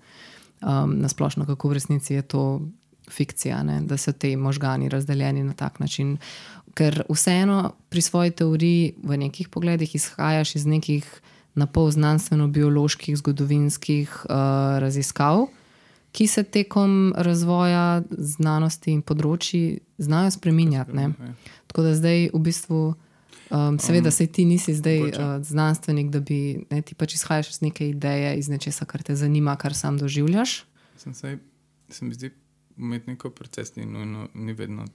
[0.61, 2.61] Um, na splošno, kako v resnici je to
[3.09, 3.81] fikcija, ne?
[3.81, 6.17] da so ti možgani razdeljeni na tak način.
[6.73, 11.21] Ker vseeno pri svoji teoriji v nekih pogledih izhajaš iz nekih
[11.55, 14.31] na pol znanstveno-bioloških, zgodovinskih uh,
[14.79, 15.47] raziskav,
[16.11, 20.95] ki se tekom razvoja znanosti in področji znajo spreminjati.
[20.95, 21.35] Ne?
[21.71, 22.81] Tako da zdaj v bistvu.
[23.51, 27.49] Um, seveda, um, se ti nisi zdaj uh, znanstvenik, da bi ne, ti pač izhajaš
[27.51, 30.61] iz neke ideje, iz nečesa, kar te zanima, kar sam doživljaš.
[30.95, 31.33] Sem se,
[31.91, 32.31] se mi zdi,
[32.79, 34.85] umetnikov proces ni, nujno, ni vedno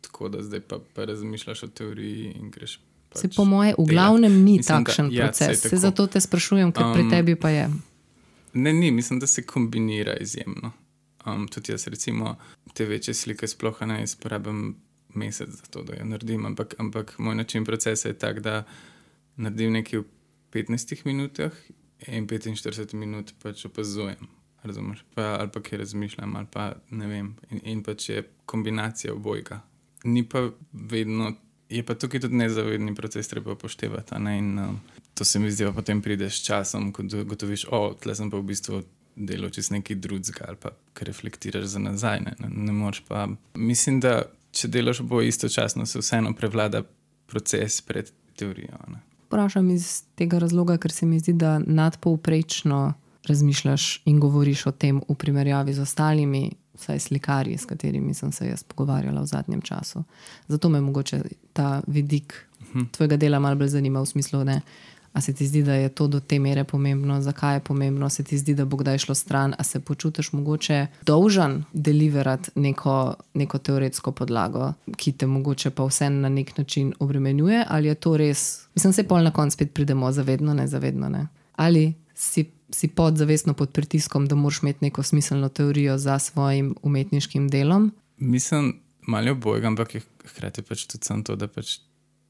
[0.00, 2.78] tako, da zdaj pa, pa razmišljaš o teoriji in greš.
[3.22, 4.44] Pač se po moje, v glavnem delat.
[4.44, 5.60] ni Mislim, da- takšen ja, proces.
[5.60, 7.68] Se zato te sprašujem, ker um, pri tebi pa je.
[8.54, 10.72] Ne, ni, mislim, da se kombinira izjemno.
[11.26, 12.36] Um, tudi jaz, recimo,
[12.74, 14.76] te večje slike sploh ne izporabim
[15.14, 18.64] mesec za to, da jo naredim, ampak, ampak moj način procesa je tak, da
[19.36, 20.04] naredim nekaj v
[20.52, 21.52] 15 minutah
[22.06, 24.28] in 45 minut pač opazujem.
[24.62, 25.04] Razumeš?
[25.14, 27.36] Pa, ali pa kaj razmišljam, ali pa ne vem.
[27.50, 29.60] In, in pač je kombinacija obojga.
[30.04, 31.32] Ni pa vedno,
[31.68, 34.14] je pa tukaj tudi nezavedni proces, treba upoštevati.
[34.38, 34.80] In, um,
[35.14, 38.36] to se mi zdi, da potem prideš s časom, ko gotoviš, o, tle sem pa
[38.36, 38.82] v bistvu
[39.18, 42.20] delal čez neki drugega ali pa kar reflektiraš za nazaj.
[42.20, 43.26] Ne, ne, ne moreš pa.
[43.54, 46.82] Mislim, da če delaš oboje istočasno, se vseeno prevlada
[47.26, 48.78] proces pred teorijo.
[48.88, 49.02] Ne.
[49.26, 52.94] Vprašam iz tega razloga, ker se mi zdi, da nadpovprečno
[53.28, 58.48] razmišljaš in govoriš o tem v primerjavi z ostalimi, vsaj slikarji, s katerimi sem se
[58.48, 60.04] jaz pogovarjala v zadnjem času.
[60.48, 62.46] Zato me mogoče ta vidik
[62.92, 64.60] tvojega dela malo bolj zanima v smislu, ne.
[65.12, 68.22] A se ti zdi, da je to do te mere pomembno, zakaj je pomembno, se
[68.22, 73.58] ti zdi, da bo kdaj šlo stran, a se počutiš mogoče dolžan deliverati neko, neko
[73.58, 78.68] teoretsko podlago, ki te mogoče pa vse na nek način obremenjuje, ali je to res,
[78.74, 81.08] mislim, se pol na koncu spet pridemo, zavedno, nezavedno.
[81.08, 81.26] Ne?
[81.56, 87.48] Ali si, si podzavestno pod pritiskom, da moraš imeti neko smiselno teorijo za svojim umetniškim
[87.48, 87.92] delom.
[88.16, 91.78] Mislim, malo obojega, ampak je hkrati pač tudi samo to, da pač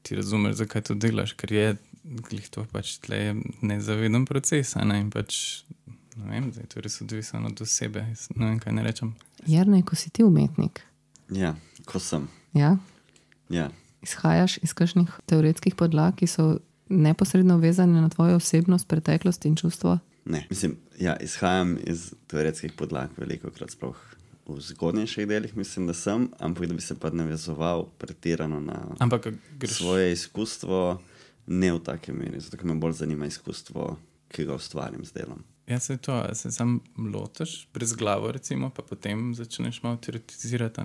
[0.01, 4.75] ti razumeš, zakaj to delaš, ker je glih to pač tle nezaveden proces.
[4.75, 4.99] Ne?
[4.99, 5.63] In pač,
[6.15, 8.05] ne vem, zdaj to je res odvisno od osebe.
[8.09, 9.11] Jaz Ne vem, kaj ne rečem.
[9.47, 10.81] Jarno, ko si ti umetnik,
[11.29, 12.27] Ja, ko sem.
[12.53, 12.77] ja?
[13.49, 13.69] Ja.
[14.01, 19.99] izhajaš iz kakšnih teoretskih podlag, ki so neposredno vezane na tvojo osebnost, preteklost in čustvo.
[20.29, 23.97] Ne, mislim, ja, izhajam iz teoretskih podlag, veliko krat sploh
[24.49, 29.27] v zgodnejših delih, mislim, da sem, ampak da bi se pa navezoval pretirano na Ampak
[29.57, 31.01] greš svoje izkustvo,
[31.47, 33.95] ne v taki meri, zato me bolj zanima izkustvo,
[34.29, 35.43] ki ga ustvarjam z delom.
[35.67, 36.79] Ja, se to, se sam
[37.13, 40.81] lotiš brez glave, recimo, pa potem začneš malo teoretizirati.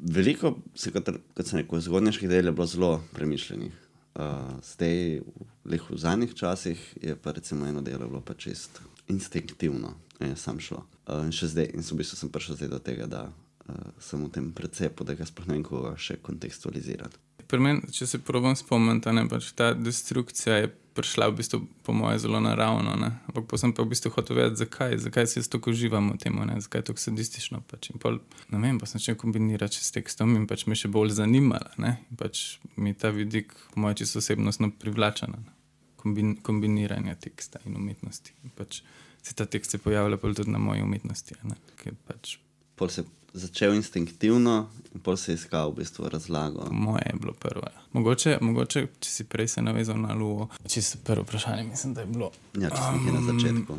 [0.00, 3.89] Veliko, se kot, kot sem rekel, zgodnejših del je bilo zelo premišljenih.
[4.10, 5.22] Uh, zdaj,
[5.70, 10.58] leh v zadnjih časih, je pa recimo eno delo bilo pa čist instinktivno, je sam
[10.58, 10.82] šlo.
[11.06, 14.18] Uh, in še zdaj, in v bistvu sem prišel zdaj do tega, da uh, sem
[14.26, 17.22] v tem precepu, da ga sploh ne vem, kako še kontekstualizirati.
[17.58, 22.18] Meni, če se probam spomniti, ne, pač ta destrukcija je prišla v bistvu, po mojem,
[22.22, 22.94] zelo naravno.
[22.98, 23.10] Ne.
[23.30, 26.18] Ampak pa sem pa v bistvu hotel vedeti, zakaj, zakaj se jaz tako uživam v
[26.22, 27.62] tem, ne, zakaj je tako sadistično.
[27.70, 27.90] Pač.
[27.94, 28.20] In pol,
[28.52, 31.72] ne vem, pa sem začel kombinirati s tekstom in pač me še bolj zanimalo.
[31.82, 31.96] Ne.
[32.10, 35.34] In pač mi ta vidik, mojem, čisto osebnostno privlačen.
[35.38, 35.56] ne.
[36.00, 38.32] Kombin, kombiniranje teksta in umetnosti.
[38.44, 38.82] In pač
[39.22, 41.36] se ta tekst je pojavljal tudi na moji umetnosti.
[41.44, 42.38] Ne, ker pač
[42.80, 46.66] Pol se začel instinktivno, in pol se je iskal v bistvu razlago.
[46.70, 47.62] Moje je bilo prvo.
[47.62, 47.82] ja.
[47.92, 52.06] Mogoče, mogoče če si prej se navezal na Luo, čisto prvo vprašanje, mislim, da je
[52.06, 52.30] bilo.
[52.54, 53.78] Ja, če sem nekje na začetku.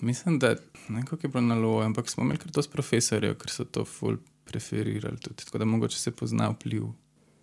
[0.00, 0.54] Mislim, da
[0.88, 3.64] ne vem, kako je bilo na Luo, ampak smo imeli kar dosti profesorjev, ker so
[3.64, 5.18] to ful preferirali.
[5.20, 5.44] Tudi.
[5.44, 6.86] Tako da mogoče se pozna vpliv.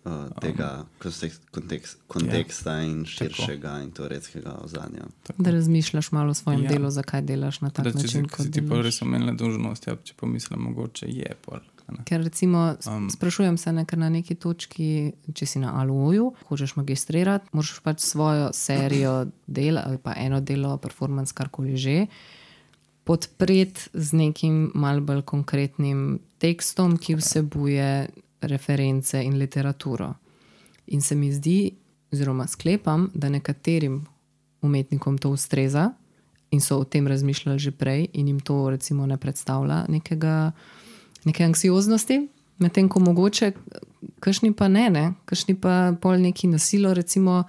[0.06, 5.02] Uh, tega kontekst, kontekst, konteksta ja, in širšega in teoretskega ozadja.
[5.34, 6.68] Da razmišljaš malo o svojem Ja.
[6.70, 8.28] delu, zakaj delaš na tak Da, če si, način.
[8.28, 11.58] kot si ti pa res omenila dolžnost, ja, če pomislim, mogoče je pol.
[11.88, 12.04] ne.
[12.04, 12.94] Ker recimo, Um.
[12.96, 14.86] um, sprašujem se, ne, ker na neki točki,
[15.32, 19.12] če si na Aluju, hočeš magistrirati, moraš pač svojo serijo
[19.48, 22.06] del ali pa eno delo, performance, karkoli že,
[23.04, 26.00] podpreti z nekim mal bolj konkretnim
[26.38, 28.08] tekstom, ki vsebuje
[28.40, 30.14] reference in literaturo.
[30.86, 31.74] In se mi zdi,
[32.12, 34.06] oziroma sklepam, da nekaterim
[34.62, 35.90] umetnikom to ustreza
[36.50, 40.52] in so o tem razmišljali že prej, in jim to recimo ne predstavlja nekega
[41.24, 43.52] neke anksioznosti, medtem ko mogoče,
[44.20, 45.04] kašni pa ne, ne?
[45.24, 47.44] kašni pa pol neki nasilo, recimo,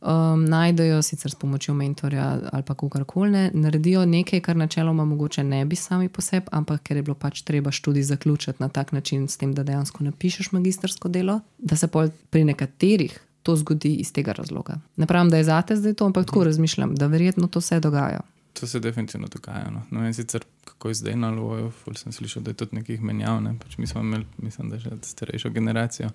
[0.00, 5.44] um, najdejo sicer s pomočjo mentorja ali pa kogarkoli, ne, naredijo nekaj, kar načeloma mogoče
[5.44, 8.92] ne bi sami po sebi, ampak ker je bilo pač treba študij zaključiti na tak
[8.92, 11.88] način, s tem, da dejansko napišeš magistersko delo, da se
[12.30, 13.24] pri nekaterih.
[13.42, 14.74] To zgodi iz tega razloga.
[14.96, 18.20] Ne pravim, da je zate zdaj to, ampak tako razmišljam, da verjetno to se dogaja.
[18.60, 19.70] To se definitivno dogaja.
[19.70, 19.82] No.
[19.90, 23.02] Ne vem sicer, kako je zdaj na Loju, ful sem slišal, da je tudi nekih
[23.02, 23.54] menjav, ne.
[23.58, 26.10] pač mi smo imeli, mislim, da že starejšo generacijo.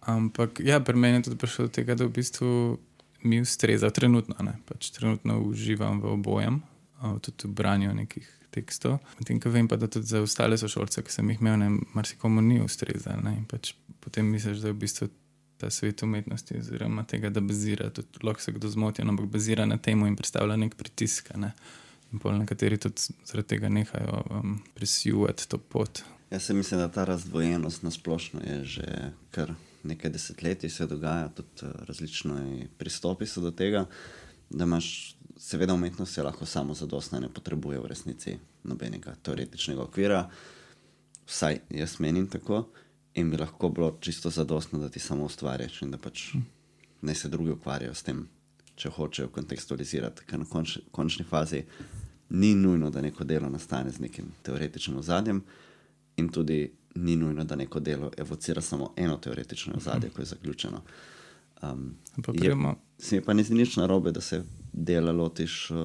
[0.00, 2.78] Ampak ja, pri meni je tudi prišlo do tega, da v bistvu
[3.22, 4.56] mi ustreza, trenutno ne.
[4.68, 6.60] Pač trenutno uživam v obojem,
[7.22, 8.98] tudi v branju nekih tekstov.
[9.18, 12.42] Medtem ko vem pa, da tudi za ostale sošolce, ki sem jih imel, ne, marsikomu
[12.44, 13.22] ni ustrezal.
[13.50, 15.10] Pač potem misliš, da je v bistvu
[15.58, 19.78] ta svet umetnosti, oziroma tega, da bazira, tudi lahko se kdo zmoti, ampak bazira na
[19.78, 21.34] tem in predstavlja nek pritisk.
[21.36, 21.52] Ne.
[22.12, 26.04] In pol nekateri tudi zaradi tega nehajo um, presijuvati to pot.
[26.30, 29.52] Jaz mislim, da ta razdvojenost na splošno je že kar
[29.82, 33.86] nekaj desetletij se dogaja, tudi eh, različni pristopi so do tega,
[34.50, 40.24] da imaš, seveda, umetnost je lahko samo zadostna, ne potrebuje v resnici nobenega teoretičnega okvira,
[41.26, 42.66] vsaj jaz menim tako,
[43.14, 46.34] in bi lahko bilo čisto zadostno, da ti samo ustvarjaš in da pač
[47.02, 48.26] ne se drugi ukvarjajo s tem,
[48.76, 51.64] če hočejo kontekstualizirati, ker na konč, končni fazi
[52.30, 55.42] ni nujno, da neko delo nastane z nekim teoretičnim ozadjem,
[56.16, 60.82] in tudi ni nujno, da neko delo evocira samo eno teoretično ozadje, ko je zaključeno.
[61.62, 61.94] Um,
[62.32, 62.56] je,
[62.98, 65.76] se mi pa ne zdi nič narobe, da se dela lotiš uh,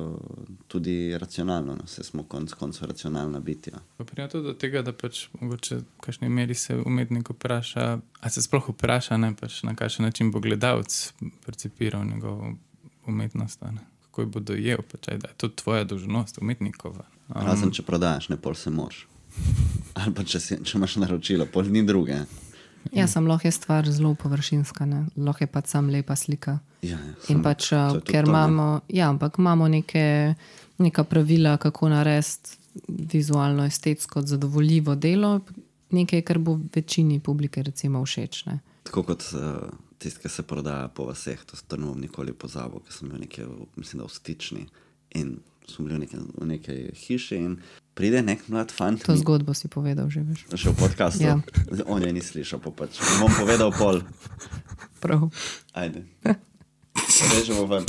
[0.67, 1.87] tudi racionalno, no.
[1.87, 3.79] se smo konec koncev racionalna bitja.
[3.97, 8.29] pa pridemo tudi do tega, da pač mogoče v kakšni meri se umetnik vpraša, a
[8.29, 11.13] se sploh vpraša, ne, pač na kakšen način bo gledalec
[11.45, 12.53] percipiral njegovo
[13.07, 13.61] umetnost.
[13.61, 13.81] ne.
[14.05, 17.05] Kako jo bo dojel, pač, da je to tvoja dolžnost, umetnikova.
[17.29, 19.07] Um, Razen če prodajaš, ne pol se moraš.
[20.03, 22.23] Ali pa če, si, če imaš naročilo, pol ni druge.
[22.91, 25.05] Ja, sem lahko je stvar zelo površinska, ne?
[25.15, 26.57] lahko je pač sam lepa slika.
[26.83, 28.33] Ja, ja, In samo pač, tudi ker to, ne.
[28.33, 30.03] imamo, ja, ampak imamo neke,
[30.83, 32.59] neka pravila, kako narediti
[33.13, 35.37] vizualno, estetsko zadovoljivo delo,
[35.93, 38.45] nekaj, kar bo večini publike recimo všeč.
[38.49, 38.59] Ne?
[38.83, 39.69] Tako kot uh,
[40.01, 43.21] tisti, ki se prodaja po vseh, to, to ne bom nikoli pozabil, ker sem bil
[43.23, 43.47] nekje,
[43.77, 44.65] mislim, da v stični
[45.15, 45.37] in
[45.67, 47.57] smo bili v, neke, v nekej hiši in
[47.93, 49.03] pride nek mlad fant.
[49.05, 50.45] To mi- zgodbo si povedal, že veš.
[50.53, 51.23] Še v podkastu.
[51.23, 51.37] Ja.
[51.93, 52.97] On je ni slišal, pa pač.
[53.21, 54.01] Bom povedal pol.
[54.99, 55.29] Prav.
[55.73, 56.03] Ajde.
[57.37, 57.85] Režemo ven.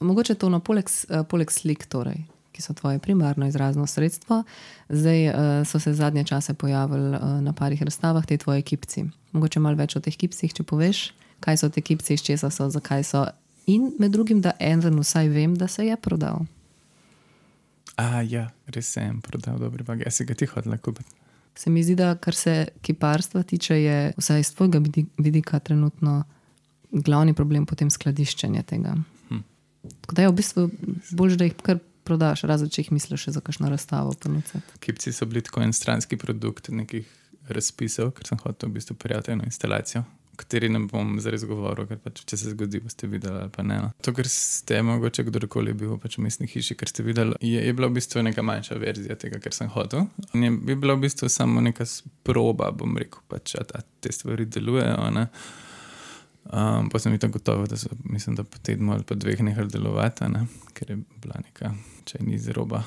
[0.00, 4.44] Mogoče to na poleg, eh, poleg slik, torej, ki so tvoje primarno izrazno sredstvo.
[4.88, 5.34] Zdaj uh,
[5.66, 9.04] so se zadnje čase pojavili uh, na parih razstavah te tvoje kipci.
[9.32, 12.68] Mogoče malo več o teh kipcih, če poveš, kaj so te kipci, iz česa so,
[12.70, 13.24] zakaj so.
[13.66, 16.44] In med drugim, da en vsaj vem, da se je prodal.
[17.96, 20.04] A, ja, res sem prodal dobre vage.
[20.04, 21.08] Jaz si ga ti hotel kupiti.
[21.56, 26.24] Se mi zdi, da kar se kiparstva tiče, je vsaj iz tvojega vidi- vidika trenutno
[26.90, 28.96] glavni problem potem skladiščenje tega.
[29.28, 29.42] Hm.
[30.00, 30.70] Tako da je v bistvu
[31.10, 34.60] bolj, da jih kar prodaš, razen če jih misliš za kakšno razstavo ponuditi.
[34.80, 37.06] Kipci so bili tako en stranski produkt nekih
[37.48, 40.04] razpisov, ker sem hotel v bistvu prijeti eno instalacijo,
[40.38, 43.80] kateri ne bom zares govoril, ker pač, če se zgodi, boste videli ali pa ne.
[43.86, 43.90] no.
[44.04, 47.74] To, kar ste mogoče kdorkoli bil pač v mestni hiši, kar ste videli, je, je
[47.76, 50.08] bila v bistvu neka manjša verzija tega, kar sem hotel.
[50.32, 51.86] In je, je bila v bistvu samo neka
[52.26, 55.10] proba, bom rekel, pač, a, a te stvari delujejo.
[55.14, 55.28] Ne?
[56.44, 59.40] Um, pa sem jih tako gotovo, da so, mislim, da po tednu ali pa dveh
[59.46, 60.46] nehali delovati, ne?
[60.76, 61.72] ker je bila neka
[62.04, 62.84] čajni zroba.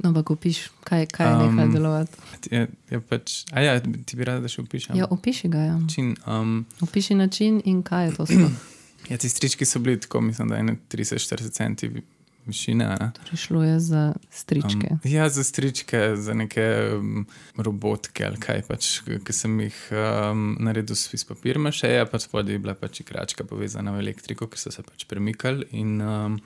[0.00, 2.12] No, ampak opiš, kaj, kaj je Um, nehal delovati.
[2.50, 4.96] Je, je pač, a ja, ti bi rada, da še opišem.
[4.96, 5.58] Ja, opiši ga.
[5.60, 5.74] Ja.
[5.76, 8.54] Način, um, Opiši način in kaj je to sploh.
[9.10, 12.02] ja, ti strički so bili tako, mislim, da je 30-40 centi vi-
[12.46, 12.86] višine.
[13.00, 13.10] Ne?
[13.16, 14.90] Torej, šlo je za stričke.
[14.90, 16.64] Um, ja, za stričke, za neke
[16.96, 17.26] um,
[17.56, 22.56] robotke ali kaj pač, ki sem jih um, naredil iz papirja, še je pač spodaj
[22.56, 25.68] je bila pač igračka povezana v elektriko, ki so se pač premikali.
[25.80, 26.38] In, um,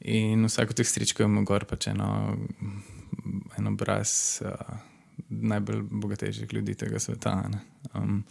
[0.00, 2.10] in vsak od teh stričkov ima gor pač eno,
[3.58, 4.12] en obraz
[4.44, 4.54] uh,
[5.28, 7.36] najbolj bogatejših ljudi tega sveta.
[7.48, 7.64] ne.
[7.94, 8.22] Um,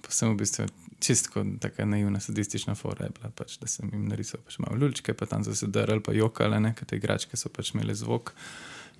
[0.00, 0.66] pa sem v bistvu
[1.00, 5.14] čistko taka naivna, sadistična fora je bila, pač, da sem jim narisal pač malo lučke,
[5.14, 8.34] pa tam so se drli, pa jokale, ne, ker te igračke so pač imele zvok.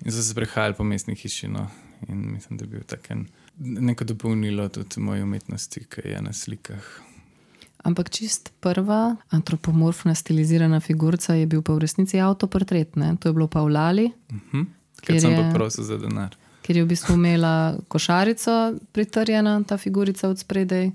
[0.03, 1.47] In so se sprehajali po mestni hiši.
[1.47, 1.67] No.
[2.09, 3.27] In mislim, da je bil tak en,
[3.59, 6.87] neko dopolnilo tudi moje umetnosti, ki je na slikah.
[7.83, 12.95] Ampak čist prva antropomorfna stilizirana figurica je bil pa v resnici avtoportret.
[12.95, 13.15] Ne?
[13.17, 14.65] To je bilo pa v Lali, Mhm.
[14.97, 16.35] Ker Ker sem je- pa prosil za denar.
[16.61, 18.55] kjer je v bistvu imela košarico
[18.91, 20.91] pritrjena, ta figurica od spredaj,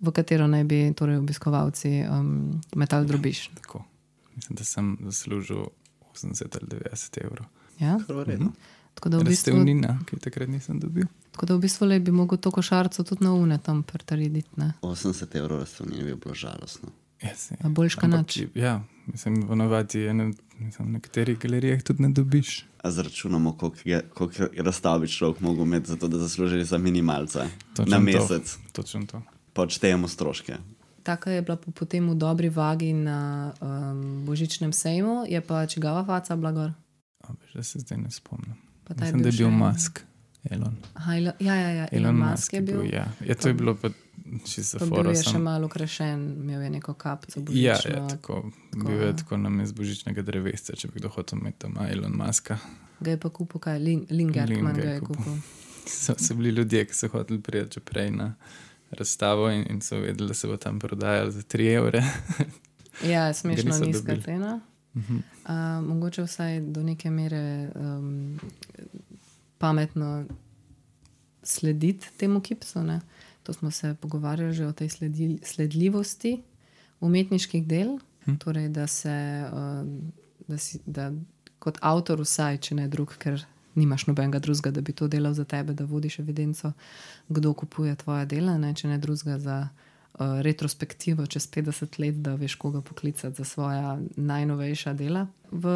[0.00, 2.28] v katero naj bi torej, obiskovalci um,
[2.74, 3.50] metal drobiš.
[3.54, 3.84] Tako.
[4.36, 5.64] Mislim, da sem zaslužil
[6.14, 7.46] 80 ali 90 evrov.
[7.78, 7.98] Ja?
[8.26, 8.52] Redno.
[8.94, 11.04] Tako, da v bistvu, Razstavnina, ki takrat nisem dobil.
[11.30, 14.50] tako da v bistvu le bi mogel to košarico tudi na une tam prtariditi.
[14.82, 16.88] 80 evrov razstavljanje bi bilo žalostno.
[17.20, 18.38] Yes, A boljš kanač.
[18.54, 22.66] Ja, mislim, ponovadi je na mislim, nekaterih galerijah tudi ne dobiš.
[22.78, 26.78] A zračunamo, koliko je- koliko je razstav bi človek mogel imeti, zato da zasluži za
[26.78, 28.02] minimalca Točno na to.
[28.02, 28.58] mesec.
[28.72, 29.22] Točno to.
[29.52, 30.56] Počtejemo stroške.
[31.02, 33.18] Taka je bila po- potem v dobri vagi na
[33.56, 36.72] um, božičnem sejmu, je pa čigava faca blagor.
[37.54, 38.54] Da se zdaj ne spomnim.
[38.84, 40.00] Pa je Mislim, da je bil še- Musk,
[40.44, 40.76] Elon.
[40.94, 42.84] Aha, Elon, ja, ja, ja, Elon Musk je bil.
[42.86, 43.08] Ja.
[43.20, 43.88] Ja, to je bilo pa
[44.44, 45.10] čisto Pa za bil foro.
[45.10, 47.40] je še sem- malo ukrašen, imel je neko kapco.
[47.40, 47.44] Ja,
[47.74, 47.90] božično.
[47.92, 48.34] ja, tako.
[48.70, 49.12] tako, Bil je ja.
[49.14, 52.58] tako na mestu božičnega drevesca, če bi kdo hotel imeti tam Elon Muska.
[53.00, 55.16] Ga je pa kupil, kaj Lin- Lingertman Lin ga je je kupil.
[55.16, 55.36] kupil.
[55.88, 58.34] So, so bili ljudje, ki so hoteli že prej na
[58.90, 62.02] razstavo in, in so vedeli, da se bo tam prodajalo za 3 evre.
[63.04, 64.22] Ja, smešno nizka dobili.
[64.22, 64.60] cena.
[64.96, 65.16] Mhm.
[65.16, 68.40] Uh, mogoče vsaj do neke mere um,
[69.58, 70.24] pametno
[71.42, 72.82] slediti temu kipsu.
[72.82, 73.00] Ne?
[73.42, 76.42] To smo se pogovarjali že o tej sledi, sledljivosti
[77.00, 78.34] umetniških del, hm.
[78.34, 80.12] torej da se um,
[80.48, 81.12] da si, da
[81.58, 83.44] kot avtor, vsaj če ne drug, ker
[83.78, 86.72] nimaš nobenega drugega, da bi to delal za tebe, da vodiš evidenco,
[87.28, 88.74] kdo kupuje tvoja dela, ne?
[88.74, 89.58] če ne drugega za.
[90.18, 95.26] Uh, retrospektivo čez 50 let, da veš, koga poklicati za svoja najnovejša dela.
[95.52, 95.68] V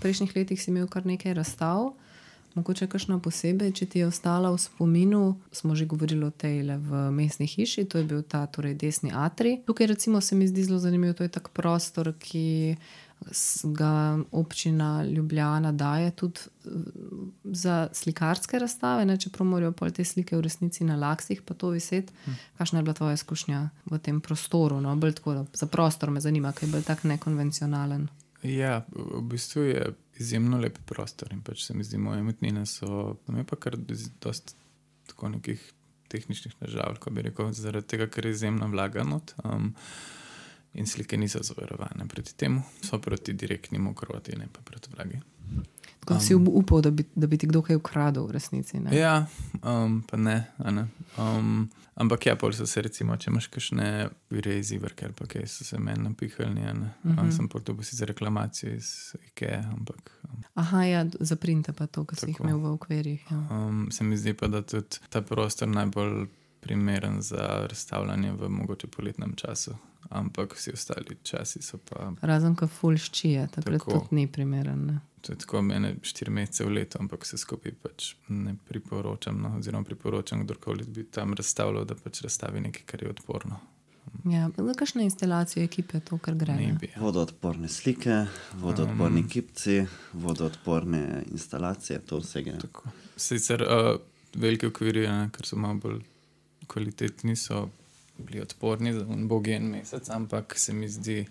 [0.00, 1.92] prejšnjih letih si imel kar nekaj razstav,
[2.54, 5.20] mogoče kakšno posebej, če ti je ostala v spominu.
[5.52, 9.12] Smo že govorili o tej le v mestni hiši, to je bil ta torej, desni
[9.14, 9.60] atri.
[9.66, 13.11] Tukaj, recimo, se mi zdi zelo zanimivo, to je tak prostor, ki s-
[13.64, 16.68] ga občina Ljubljana daje tudi eh,
[17.44, 21.70] za slikarske razstave, ne, čeprav morajo pol te slike v resnici na laksih, pa to
[21.74, 22.12] viseti.
[22.58, 24.80] Kakšna je bila tvoja izkušnja v tem prostoru?
[24.80, 24.96] No?
[24.96, 28.08] Bolj tako, da za prostor me zanima, ker je bolj tak nekonvencionalen.
[28.42, 33.16] Ja, v bistvu je izjemno lep prostor in pač se mi zdi, moje umetnine so,
[33.26, 33.76] tam je pa kar
[34.20, 34.54] dosti
[35.06, 35.62] tako nekih
[36.12, 39.34] tehničnih težav, ko bi rekel, zaradi tega, ker je izjemna vlaga not.
[39.44, 39.72] Um,
[40.74, 45.20] in slike niso zavarovane proti temu, so proti direktni mokroti, ne pa proti vlagi.
[46.00, 48.80] Tako um, si up- upal, da bi, da bi ti kdo kaj ukradel v resnici.
[48.80, 48.96] Ne?
[48.96, 49.26] Ja,
[49.62, 50.44] um, pa ne.
[50.58, 50.86] ne.
[51.18, 55.28] Um, ampak ja, pol so se recimo, če imaš kakšne vire iz Iverke ali pa
[55.30, 56.60] kaj, so se meni napihali.
[56.60, 56.66] Uh
[57.04, 57.20] -huh.
[57.20, 61.72] um, sem pol to si za reklamacijo iz IKEA, ampak um, Aha, ja, za printe
[61.72, 63.26] pa to, kar si jih imel v okvirih.
[63.30, 63.38] Ja.
[63.50, 66.26] um, se mi zdi pa, da tudi ta prostor najbolj
[66.60, 69.74] primeren za razstavljanje v mogoče poletnem času.
[70.10, 74.00] Ampak vsi ostali časi so pa, Razen, ko ful ščije, takrat Tako.
[74.00, 74.86] tudi ni primeren.
[74.86, 75.00] Ne?
[75.22, 79.54] to je tako mene štiri mesece v letu, ampak vse skupaj pač ne priporočam, no,
[79.58, 83.60] oziroma priporočam kdorkoli bi tam razstavljal, da pač razstavi nekaj, kar je odporno.
[84.26, 86.56] Ja, za kakšne instalacije ekipe to, kar gre.
[86.80, 86.90] Bi.
[86.90, 87.00] ja.
[87.00, 88.24] Vodoodporne slike,
[88.58, 92.58] vodoodporni kipci, vodoodporne instalacije, to vse gre.
[92.58, 92.90] Tako.
[93.16, 93.94] Sicer uh,
[94.34, 96.02] velike okvirje, ker so malo bolj
[96.66, 97.68] kvalitetni, so
[98.22, 101.22] bili odporni za un bogi en mesec, ampak se mi zdi,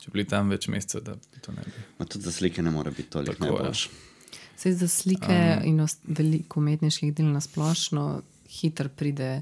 [0.00, 1.86] če bi bili tam več mesecev, da to ne bi.
[1.98, 3.86] Ma tudi za slike ne more biti toliko najboljš.
[4.60, 8.22] Sej za slike um, in veliko umetniških del na splošno
[8.60, 9.40] hitro pride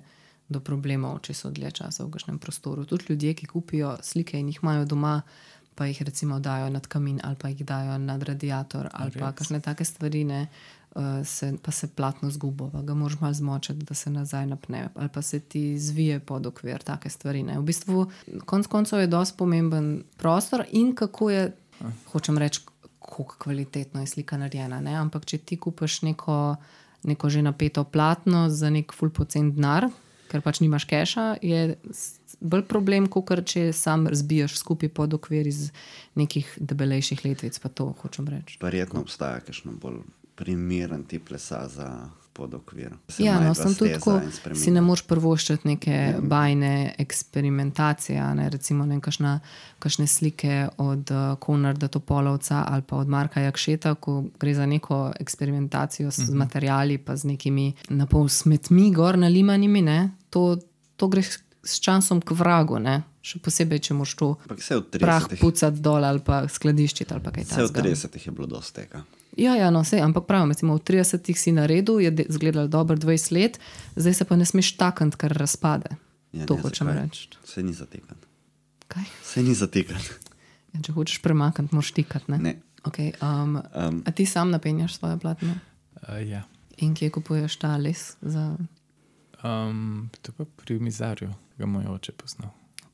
[0.49, 2.87] do problemov, če so dlje časa v kakšnem prostoru.
[2.89, 5.21] Tudi ljudje, ki kupijo slike in jih imajo doma,
[5.79, 9.61] pa jih recimo dajo nad kamin ali pa jih dajo nad radiator ali pa kakšne
[9.63, 10.47] take stvari, ne,
[11.25, 15.23] se, pa se platno zgubo, ga moraš malo zmočiti, da se nazaj napne, ali pa
[15.23, 17.43] se ti zvije pod okvir, take stvari.
[17.43, 17.59] Ne.
[17.59, 18.07] V bistvu,
[18.47, 21.53] konc koncev je dosti pomemben prostor in kako je,
[22.13, 22.61] hočem reči,
[23.01, 24.81] kako kvalitetno je slika narejena.
[24.81, 24.95] Ne?
[24.95, 26.57] Ampak če ti kupiš neko,
[27.03, 29.89] neko že napeto platno za nek full pocen denar,
[30.29, 31.79] ker pač nimaš keša, je
[32.41, 35.71] bolj problem, kot če sam razbiješ skupaj pod okvir iz
[36.19, 37.59] nekih debelejših letvic.
[37.59, 38.59] Pa to hočem reči.
[38.63, 40.03] Verjetno obstaja kakšno bolj
[40.39, 41.89] primeren tip lesa za
[42.33, 42.93] podokvir.
[43.09, 44.21] Se Ja, no, sem tudi tako,
[44.55, 49.41] si ne moreš prvoščiti neke bajne eksperimentacije, a ne, recimo ne, kašna,
[49.79, 55.13] kašne slike od uh, Konrada Topolovca ali pa od Marka Jakšeta, ko gre za neko
[55.19, 59.99] eksperimentacijo s, z materiali, pa z nekimi napol smetmi, gor nalimanimi, ne,
[60.31, 60.57] to,
[60.97, 61.43] to gre s-
[61.81, 64.63] časom k vragu, ne, še posebej, če moš to prah
[65.27, 67.89] 30-ih pucati dol ali pa skladiščiti ali pa kaj vse v takega.
[67.91, 69.03] 30-ih je bilo dosti tega.
[69.39, 72.97] Ja, ja, no, sej, ampak pravim, recimo, v 30-ih si na redu, je izgledalo dobro
[72.99, 73.59] 20 let,
[73.97, 75.95] zdaj se pa ne smeš takant, ker razpade.
[76.33, 77.29] Ja, to ne, hočem reči.
[77.47, 78.27] Vse ni zatekati.
[78.89, 79.05] Kaj?
[79.23, 80.11] Vse ni zatekati.
[80.75, 82.35] Ja, če hočeš premakniti, moraš tikati.
[82.35, 82.39] Ne?
[82.39, 82.55] Ne.
[82.85, 85.55] Okay, um, Um, a ti sam napenjaš svoje platno
[86.03, 86.43] Uh, ja.
[86.79, 88.57] in kje kupuješ ta les za
[89.45, 92.51] Um, to pa pri mizarju, ga moj oče poznal.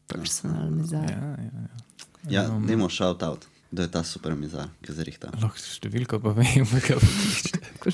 [0.07, 1.05] personal mizar?
[1.11, 2.43] Ja, ja, ja.
[2.43, 5.33] ja, um, dajmo shout out, da je ta super mizar, ki zrihta.
[5.43, 7.91] Lahko številko pa vem, kaj bo.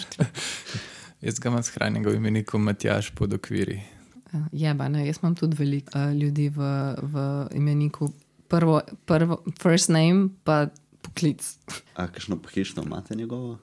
[1.21, 3.81] Jaz ga imam shranjenega v imeniku Matjaš pod okviri.
[4.31, 6.69] Ja, Jeba, ne, jaz imam tudi veliko uh, ljudi v,
[7.03, 7.25] v
[7.59, 8.09] imeniku.
[8.51, 10.69] Prvo, prvo, first name, pa
[11.03, 11.45] poklic.
[11.95, 13.59] A kakšno pohištvo imate njegovo?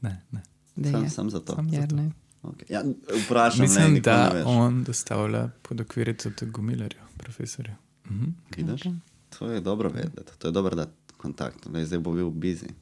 [0.00, 0.42] Ne, ne.
[0.76, 1.10] Da Sam, je.
[1.10, 1.56] sam za to.
[1.56, 1.80] Sam za to.
[1.80, 2.10] Jernej.
[2.42, 2.70] Okay.
[2.72, 2.80] Ja,
[3.26, 4.44] vprašam, Mislim, ne, ne da veš.
[4.46, 7.74] on dostavlja pod okviri tudi Gumilarju, profesorju.
[8.06, 8.30] Mhm.
[8.56, 8.82] Vidiš?
[9.30, 12.72] To je dobro vedeti, to je dobro dati kontakt, da zdaj bo bil busy.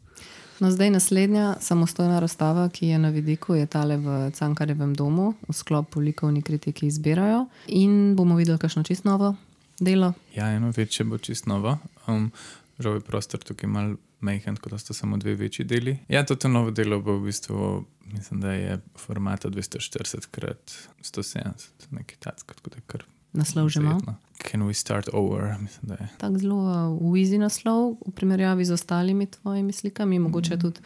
[0.59, 5.55] No, zdaj naslednja samostojna razstava, ki je na vidiku, je tale v Cankarjevem domu, v
[5.55, 7.45] sklopu likovni kritiki izbirajo.
[7.67, 9.37] In bomo videli, kakšno čist novo
[9.81, 10.13] delo.
[10.35, 11.79] Ja, eno večje bo čist novo.
[12.07, 12.33] Um,
[12.79, 15.99] žal je prostor tukaj mal majhen, tako da sta samo dve večji deli.
[16.09, 21.71] Ja, to to novo delo bo v bistvu, mislim, da je formata 240 krat 170,
[21.91, 23.05] nekaj takega, tako da je kar.
[23.39, 24.19] Naslov že ima.
[24.43, 25.55] Can we start over?
[25.61, 25.97] Mislim.
[26.19, 30.81] Tako zelo uh, uizi naslov v primerjavi z ostalimi tvojimi slikami, mogoče tudi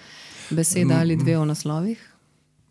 [0.50, 2.00] beseda ali dve o naslovih.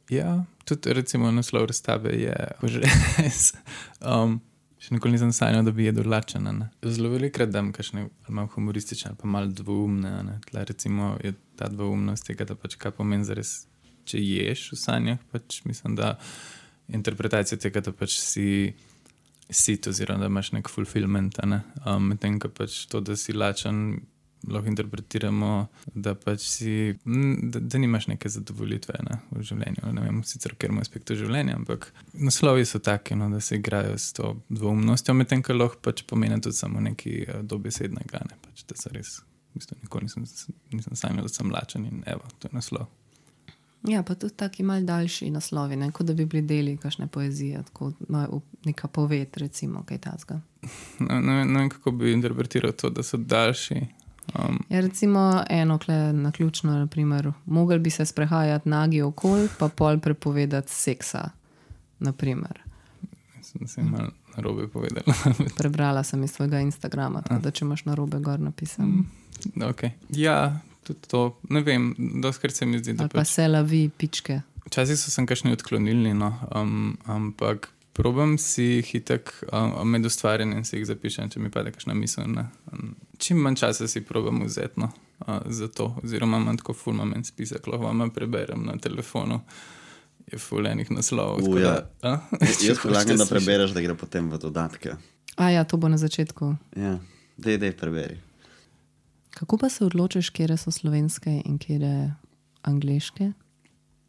[0.09, 2.36] Ja, tudi recimo naslov razstave je
[2.73, 2.82] že
[3.17, 3.53] res.
[4.01, 4.41] Um,
[4.82, 6.43] še nikoli nisem sanjal, da bi jedel lačen.
[6.43, 6.69] ne.
[6.84, 10.13] Zelo velikrat dam kakšne malo humoristične, ali pa malo dvoumne.
[10.23, 10.39] ne.
[10.49, 13.67] Tla recimo je ta dvoumnost tega, da pač kaj pomeni za res,
[14.05, 15.21] če ješ v sanjah.
[15.32, 16.17] Pač mislim, da
[16.89, 18.73] interpretacija tega, da pač si
[19.49, 21.39] sit oziroma da imaš nek fulfillment.
[21.45, 21.61] ne.
[21.85, 24.01] Um, Medtem ko pač to, da si lačen,
[24.49, 26.73] lahko interpretiramo, da pač si,
[27.05, 29.91] da, da nimaš neke zadovoljitve ne, v življenju.
[29.93, 33.97] Ne vem, sicer v katerem aspektu življenja, ampak naslovi so taki, no, da se igrajo
[33.97, 38.23] s to dvoumnostjo, medtem ko lahko pač pomeni tudi samo nekaj dobesednega.
[38.31, 39.19] Ne, pač, da se res,
[39.51, 40.25] v bistvu, nikoli nisem,
[40.73, 42.89] nisem sanjal, da sem lačen in evo, to je naslov.
[43.84, 45.91] Ja, pa tudi taki mal daljši naslovi, ne?
[45.91, 50.41] kot da bi bili deli kakšne poezije, tako no, v- neka poved, recimo, kaj takega.
[50.99, 53.82] Ne, ne, ne vem, kako bi interpretiral to, da so daljši.
[54.36, 59.67] Um, Ja, recimo eno, kle na ključno, naprimer, mogel bi se sprehajati nagi okol, pa
[59.69, 61.29] pol prepovedati seksa.
[61.99, 62.61] Naprimer.
[63.38, 65.03] mislim, da sem malo narobe povedal.
[65.57, 69.03] Prebrala sem iz tvojega Instagrama, tako da če imaš na robe gor napisan.
[69.55, 69.89] okay.
[70.09, 71.25] Ja, tudi to.
[71.49, 74.41] Ne vem, doskrat se mi zdi, da Ali pa pač, se lavi pičke.
[74.65, 80.63] včasih so sem kakšni odklonilni, no, um, ampak probam si jih itek um, med ustvarjanjem
[80.65, 82.29] si jih zapišem, če mi pade kakšna misel.
[82.32, 82.47] Ne.
[82.71, 84.91] Um, čim manj časa si probam vzeti no,
[85.25, 89.41] uh, za to, oziroma imam tako ful moment spisek, lahko vam preberem na telefonu.
[90.32, 91.41] Je fulejnih naslovov.
[91.41, 91.71] U, tako ja.
[92.01, 92.11] da,
[92.67, 94.93] Jaz predlagam, da prebereš, da gre potem v dodatke.
[95.36, 96.53] A ja, to bo na začetku.
[96.77, 96.99] Ja,
[97.36, 98.21] dej, dej, preberi.
[99.32, 102.11] Kako pa se odločiš, kje so slovenske in kje
[102.61, 103.32] angliške?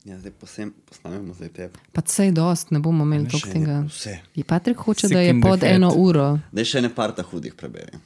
[0.04, 1.70] Ja, zdaj posem, posnamemo zdaj te.
[1.92, 3.84] Pa sej dost, ne bomo imeli toliko tega.
[3.88, 4.18] Vse.
[4.34, 7.98] Je Patrik hoče, Sick da je pod eno uro, Dej še ne parta hudih preberi.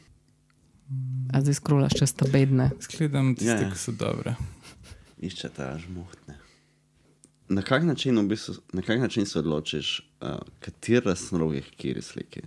[1.33, 2.71] a zdaj skrolaš čez ta bedne.
[2.81, 3.73] Skledam tiste, Ja, ja, ja.
[3.73, 4.37] ki so dobre.
[5.19, 6.37] Iščete žmohtne.
[7.49, 9.89] Na kak način, v bistvu, na kak način se odločiš,
[10.21, 12.43] uh, kateri razlogih, kjer sliki?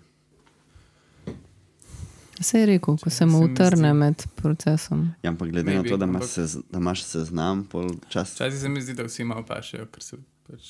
[2.42, 5.12] Se je rekel, ko se mu utrne zdi- med procesom.
[5.24, 8.34] Ja, ampak glede na Maybe, to, da ampak- sez, da imaš seznam, pol čas.
[8.34, 10.64] Včasih se mi zdi, da vsi malo pašejo, ker se pač,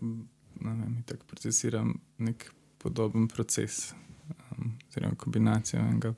[0.00, 0.24] ne
[0.74, 3.92] vem, tako procesiram nek podoben proces,
[4.50, 6.14] um, oziroma kombinacijo enega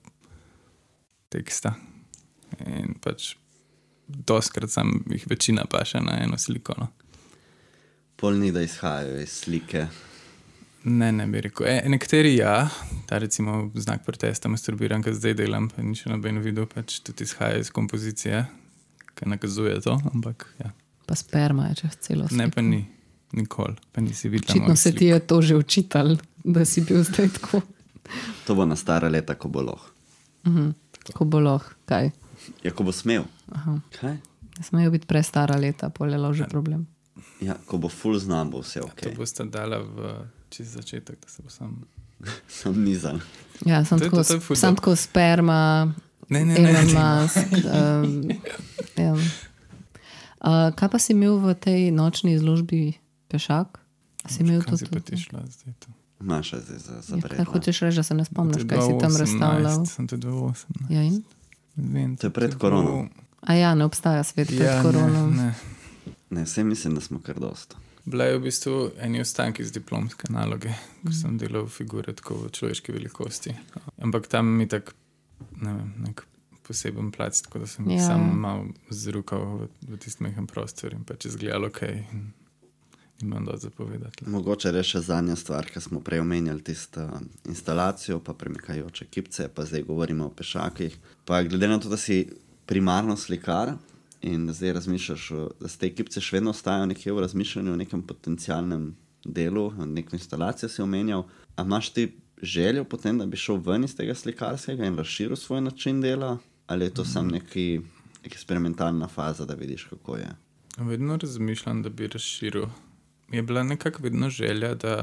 [1.29, 1.75] teksta.
[2.61, 3.35] In pač
[4.09, 6.75] doskrat sam jih večina paše na eno sliko.
[6.79, 6.89] No.
[8.17, 9.87] Pol ni, da izhajajo iz slike.
[10.85, 11.67] Ne, ne bi rekel.
[11.67, 12.69] E, nekateri ja,
[13.09, 17.25] ta recimo znak protesta, masturbiram, ki zdaj delam, pa ni še noben videl, pač tudi
[17.25, 18.43] izhaja iz kompozicije,
[19.17, 20.75] ki nakazuje to, ampak ja.
[21.09, 22.41] Pa sperma je čez celo sliko.
[22.41, 22.83] ne pa ni,
[23.37, 24.53] nikoli, pa nisi videl.
[24.53, 27.63] Očitno se ti je to že učitelj, da si bil zdaj tako.
[28.45, 29.89] To bo na stara leta, ko bo loh.
[31.17, 32.13] Ko bo lahko, kaj.
[32.65, 33.25] Ja, ko bo smel.
[33.53, 33.81] Aha.
[33.97, 34.21] Kaj?
[34.59, 36.87] Ne smejo biti prestara leta, polje že problem.
[37.41, 39.01] Ja, ko bo full znam, bo vse ok.
[39.01, 40.13] To boste dala v
[40.55, 41.83] čist začetek, da se bo sam.
[42.49, 43.21] Sem nizan.
[43.63, 45.93] Ja, sem To tako, to sem tako sperma,
[46.27, 46.83] Ne, ne, ne.
[46.85, 47.53] Musk.
[47.53, 48.31] Um,
[48.99, 49.13] ja.
[49.13, 52.97] uh, kaj pa si imel v tej nočni izložbi
[53.29, 53.77] pešak?
[54.25, 55.89] Si imel si tudi pa ti šla zdaj to?
[56.21, 58.93] Maša zdaj za, za Ja, kaj hočeš reči, da se ne spomniš, To kaj si
[58.97, 59.87] tam 2018, razstavljal?
[59.87, 60.65] Sem to 2018.
[60.89, 61.21] Ja, in?
[61.77, 63.09] Vem, To je pred bilo- korono.
[63.43, 65.27] A ja, ne obstaja svet pred Ja, korono.
[65.27, 65.55] ne, ne.
[66.31, 67.77] Ne, vse mislim, da smo kar dosto.
[68.05, 70.69] Bila je v bistvu eni ostanki iz diplomske naloge,
[71.03, 71.13] ko Mhm.
[71.13, 73.55] sem delal figure tako v človeški velikosti.
[73.99, 74.95] Ampak tam mi tak,
[75.61, 76.25] ne vem, nek
[76.63, 77.97] poseben plac, tako da sem Ja.
[77.97, 78.07] ja.
[78.07, 81.83] sam malo zrukal v, v tisti mehen prostor in pač izgledalo ok.
[82.13, 82.33] In
[83.23, 84.25] imam dosti zapovedati.
[84.27, 87.09] Mogoče reči še zadnja stvar, ki smo prej omenjali tisto
[87.45, 90.97] instalacijo, pa premikajoče kipce, pa zdaj govorimo o pešakih.
[91.25, 92.29] Pa glede na to, da si
[92.67, 93.77] primarno slikar
[94.25, 95.29] in da zdaj razmišljaš,
[95.61, 98.95] da te kipce še vedno ostajajo nekje v razmišljanju o nekem potencialnem
[99.25, 101.27] delu, neko instalacijo si omenjal.
[101.57, 102.07] A imaš ti
[102.43, 106.85] željo potem, da bi šel ven iz tega slikarskega in razširil svoj način dela, ali
[106.85, 107.81] je to samo neki
[108.25, 110.29] eksperimentalna faza, da vidiš, kako je?
[110.79, 112.67] Vedno razmišljam, da bi razširil.
[113.33, 114.97] Je bila nekako vedno želja, da,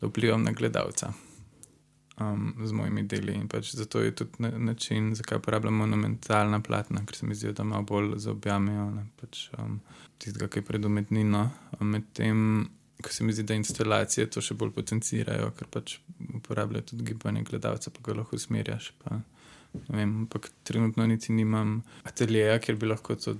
[0.00, 1.12] da vplivam na gledalca.
[2.22, 3.34] Um, z mojimi deli.
[3.34, 7.52] In pač zato je tudi na, način, zakaj uporabljam monumentalna platna, ker se mi zdi,
[7.52, 9.80] da malo bolj zaobjamejo ne, pač, um,
[10.18, 11.48] tistega, ki je pred umetnino.
[11.80, 12.68] Medtem,
[13.02, 15.98] ko se mi zdi, da instalacije to še bolj potencirajo, ker pač
[16.38, 18.92] uporabljajo tudi gibanje gledalca, pa ga lahko usmerjaš.
[19.04, 19.20] Pa,
[19.88, 23.34] vem, ampak trenutno niti nimam ateljeja, kjer bi lahko to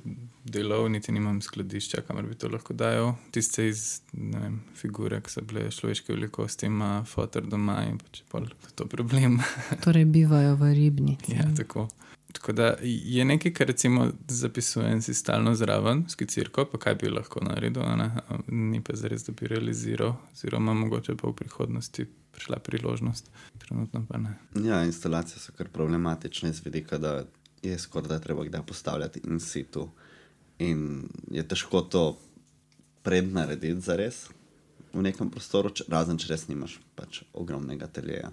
[0.44, 3.14] delal, niti nimam skladišča, kamor bi to lahko dajal.
[3.34, 8.30] Tiste iz vem, figure, ki so bile človeške velikosti, ima fotor doma in pač je
[8.30, 9.40] pol to problem.
[9.84, 11.36] Torej, bivajo v ribnici.
[11.36, 11.88] Ja, tako.
[12.32, 17.44] Tako da je nekaj, kar recimo zapisujem si stalno zraven, skicirko, pa kaj bi lahko
[17.44, 18.08] naredil, ne?
[18.48, 24.18] Ni pa zares, da bi realiziral, oziroma mogoče pa v prihodnosti prišla priložnost, trenutno pa
[24.18, 24.34] ne.
[24.56, 27.24] Ja, instalacije so kar problematične z vidika, da
[27.62, 29.88] je skoraj da treba kdaj postavljati in situ.
[30.60, 32.18] In je težko to
[33.02, 34.28] prednarediti za res
[34.92, 38.32] v nekem prostoru, če, razen če res nimaš pač ogromnega teljeja.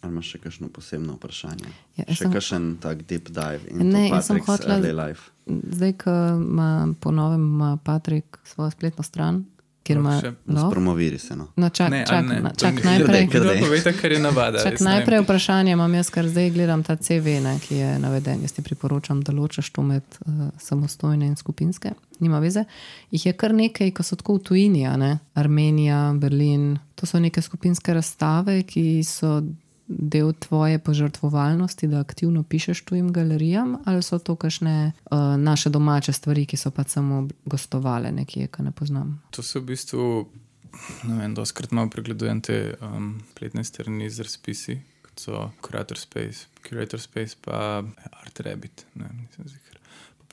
[0.00, 1.68] Ali imaš še kakšno posebno vprašanje?
[1.96, 5.30] Ja, še sem- kakšen tak deep dive in Ne, jaz sem hotela- early life.
[5.46, 6.68] Zdaj, ko ima
[7.00, 9.44] po novem ima Patrik svojo spletno stran,
[9.84, 10.14] kjer ima
[10.46, 11.36] no, Promoviri se.
[11.36, 11.46] No.
[11.56, 12.40] no, čak, Ne, čak, ne?
[12.40, 13.26] na, To čak ni- najprej.
[13.26, 14.58] Kdo povejte, kar je navada.
[14.58, 14.84] Čak ne vem.
[14.86, 18.42] najprej vprašanje imam jaz, ker zdaj gledam ta CV, ne, ki je naveden.
[18.42, 21.92] Jaz ti priporočam, da ločeš to med uh, samostojne in skupinske.
[22.18, 22.64] Nima veze.
[23.10, 25.18] Jih je kar nekaj, ko so tako v tujini, a ne?
[25.34, 26.78] Armenija, Berlin.
[26.94, 29.42] To so neke skupinske razstave, ki so
[29.86, 36.12] del tvoje požrtvovalnosti, da aktivno pišeš tujim galerijam, ali so to kakšne uh, naše domače
[36.12, 39.20] stvari, ki so pa samo gostovale nekje, ki ne poznam.
[39.30, 40.26] To se v bistvu,
[41.04, 44.80] ne vem, doskrat malo pregledujem te um, spletne strani z razpisi,
[45.16, 47.82] so Curator Space, Curator Space pa
[48.24, 48.86] Art Rabbit.
[48.94, 49.78] Ne, vem, nisem ziher.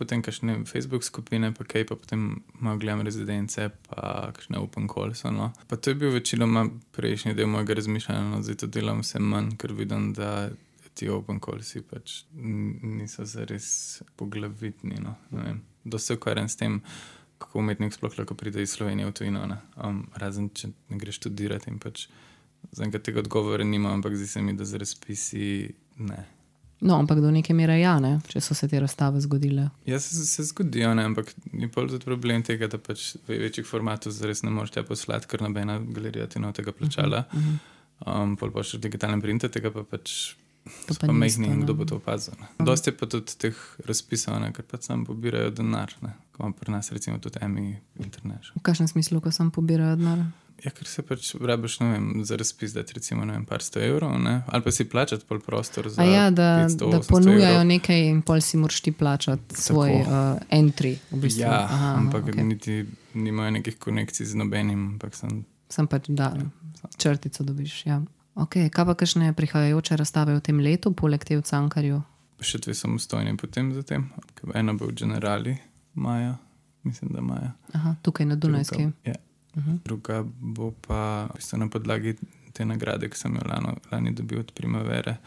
[0.01, 5.21] Potem kakšne Facebook skupine, pa kaj, pa potem malo gledam rezidence, pa kakšne open calls.
[5.29, 5.51] No.
[5.69, 6.65] Pa to je bil večinoma
[6.97, 10.49] prejšnji del mojega razmišljanja, no, zdaj to delam vse manj, ker vidim, da
[10.97, 14.97] ti open callsi pač niso zares poglavitni.
[15.05, 15.15] No.
[15.83, 16.81] Dosti se ukvarjam s tem,
[17.37, 19.45] kako umetnik sploh lahko pride iz Slovenije v tujino.
[19.45, 19.61] ne.
[19.77, 22.07] Um, razen če ne greš študirati in pač
[22.71, 25.47] zaenkrat tega odgovora nimam, ampak zdi se mi, da z razpisi
[25.97, 26.25] ne.
[26.81, 29.67] No, ampak do neke mere ja, ne, če so se te razstave zgodile.
[29.85, 33.67] Ja, se, se zgodijo, ne, ampak ni pa tudi problem tega, da pač v večjih
[33.69, 37.25] formatih zares ne moreš tja poslati, ker nobena galerija ti no tega plačala.
[38.01, 40.33] Um, pol pa še v digitalnem printu, tega pa pač.
[40.89, 41.55] To pa Pa in ne.
[41.63, 42.33] kdo bo to opazil.
[42.61, 45.93] Dosti je pa tudi teh razpisov, ne, ker pač sam pobirajo denar.
[46.01, 46.13] Ne.
[46.33, 48.57] Ko imamo pri nas recimo tudi EMI International.
[48.57, 50.21] V kakšnem smislu, ko sem pobirala denar?
[50.61, 53.81] Ja, ker se pač rabiš, ne vem, za razpis dati recimo, ne vem, par sto
[53.81, 54.41] evrov, ne?
[54.47, 57.67] ali pa si plačati pol prostor za A ja, da, 500, da 800 ponujajo evrov.
[57.71, 60.11] nekaj in pol si moraš ti plačati svoj uh,
[60.53, 60.95] entry.
[61.11, 61.41] V bistvu.
[61.41, 62.45] Ja, Aha, ampak okay.
[62.45, 66.33] niti nimajo nekih konekcij z nobenim, sem Sem pač da,
[66.97, 67.85] črtico dobiš.
[67.85, 68.01] Ja.
[68.35, 72.01] Okay, kaj pa kakšne prihajajoče razstave v tem letu, poleg te v Cankarju?
[72.41, 74.09] še dve samostojni potem za tem.
[74.57, 75.55] Ena bo v Generali,
[75.93, 76.35] maja,
[76.83, 77.51] mislim, da maja.
[77.77, 78.89] Aha, tukaj na Dunajski.
[78.89, 79.15] Druga, ja.
[79.55, 79.79] Uh -huh.
[79.85, 82.15] druga bo pa v bistvu na podlagi
[82.53, 85.17] te nagrade, ki sem jo lano, lani dobil od Primavere.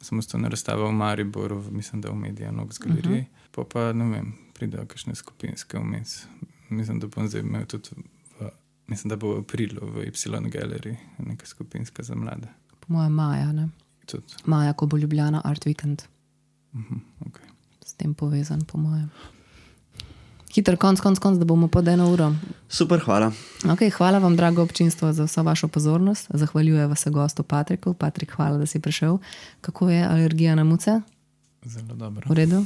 [0.00, 3.20] Samostojna razstava v Mariboru, v- mislim, da v Medijanu, z galerije.
[3.20, 3.44] Uh -huh.
[3.50, 6.26] Pa pa ne vem, pridejo kakšne skupinske vmes.
[6.70, 7.88] Mislim, da bom zdaj imel tudi,
[8.40, 8.48] v,
[8.86, 12.48] mislim, da bo v aprilu v Y Gallery neka skupinska za mlade.
[12.80, 13.68] Po mojem, maja, ne?
[14.06, 16.02] Tudi, maja, ko bo Ljubljana Art Weekend.
[16.72, 17.48] uh -huh, okay.
[17.84, 19.10] S tem povezan, po mojem.
[20.54, 22.28] Hiter konc, konc, konc, da bomo pod eno uro.
[22.68, 23.32] Super, hvala.
[23.74, 26.26] Okay, hvala vam, drago občinstvo, za vso vašo pozornost.
[26.30, 27.94] Zahvaljujem se gostu Patriku.
[27.94, 29.18] Patrik, hvala, da si prišel.
[29.60, 31.00] Kako je alergija na muce?
[31.64, 32.22] Zelo dobro.
[32.28, 32.64] V redu.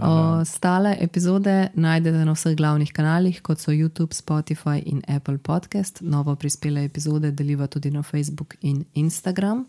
[0.00, 6.00] Ostale epizode najdete na vseh glavnih kanalih, kot so YouTube, Spotify in Apple Podcast.
[6.00, 9.66] Novo prispele epizode deliva tudi na Facebook in Instagram.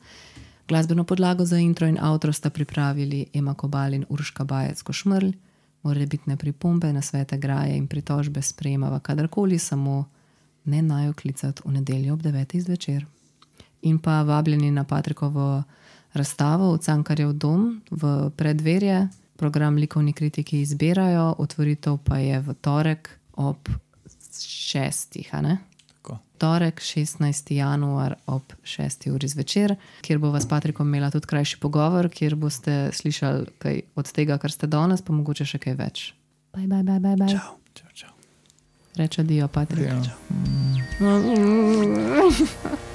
[0.68, 5.32] Glasbeno podlago za intro in outro sta pripravili Ema Kobal in Urška Bajec Košmrl.
[5.84, 10.06] Morebitne pripombe na svete graje in pritožbe sprejemava kadarkoli, samo
[10.66, 12.60] ne naj jo klicati v nedeljo ob 9.
[12.60, 13.06] zvečer.
[13.82, 15.64] In pa vabljeni na Patrikovo
[16.14, 19.08] razstavo v Cankarjev dom v predverje.
[19.36, 23.70] Program likovni kritiki izbirajo, otvoritev pa je v torek ob
[24.40, 25.34] šestih.
[25.34, 25.58] a ne?
[26.04, 26.18] Tako.
[26.38, 27.54] Torek, 16.
[27.56, 29.12] januar ob 6.
[29.12, 34.12] uri zvečer, kjer bo vas Patrikom imela tudi krajši pogovor, kjer boste slišali kaj od
[34.12, 36.14] tega, kar ste danes, pa mogoče še kaj več.
[36.52, 37.32] Bye, bye, bye, bye, bye.
[37.32, 38.12] Čau, čau, čau.
[39.00, 39.88] Reče Dio, Patrik.
[39.96, 40.12] Adijo.
[41.00, 42.90] Mm.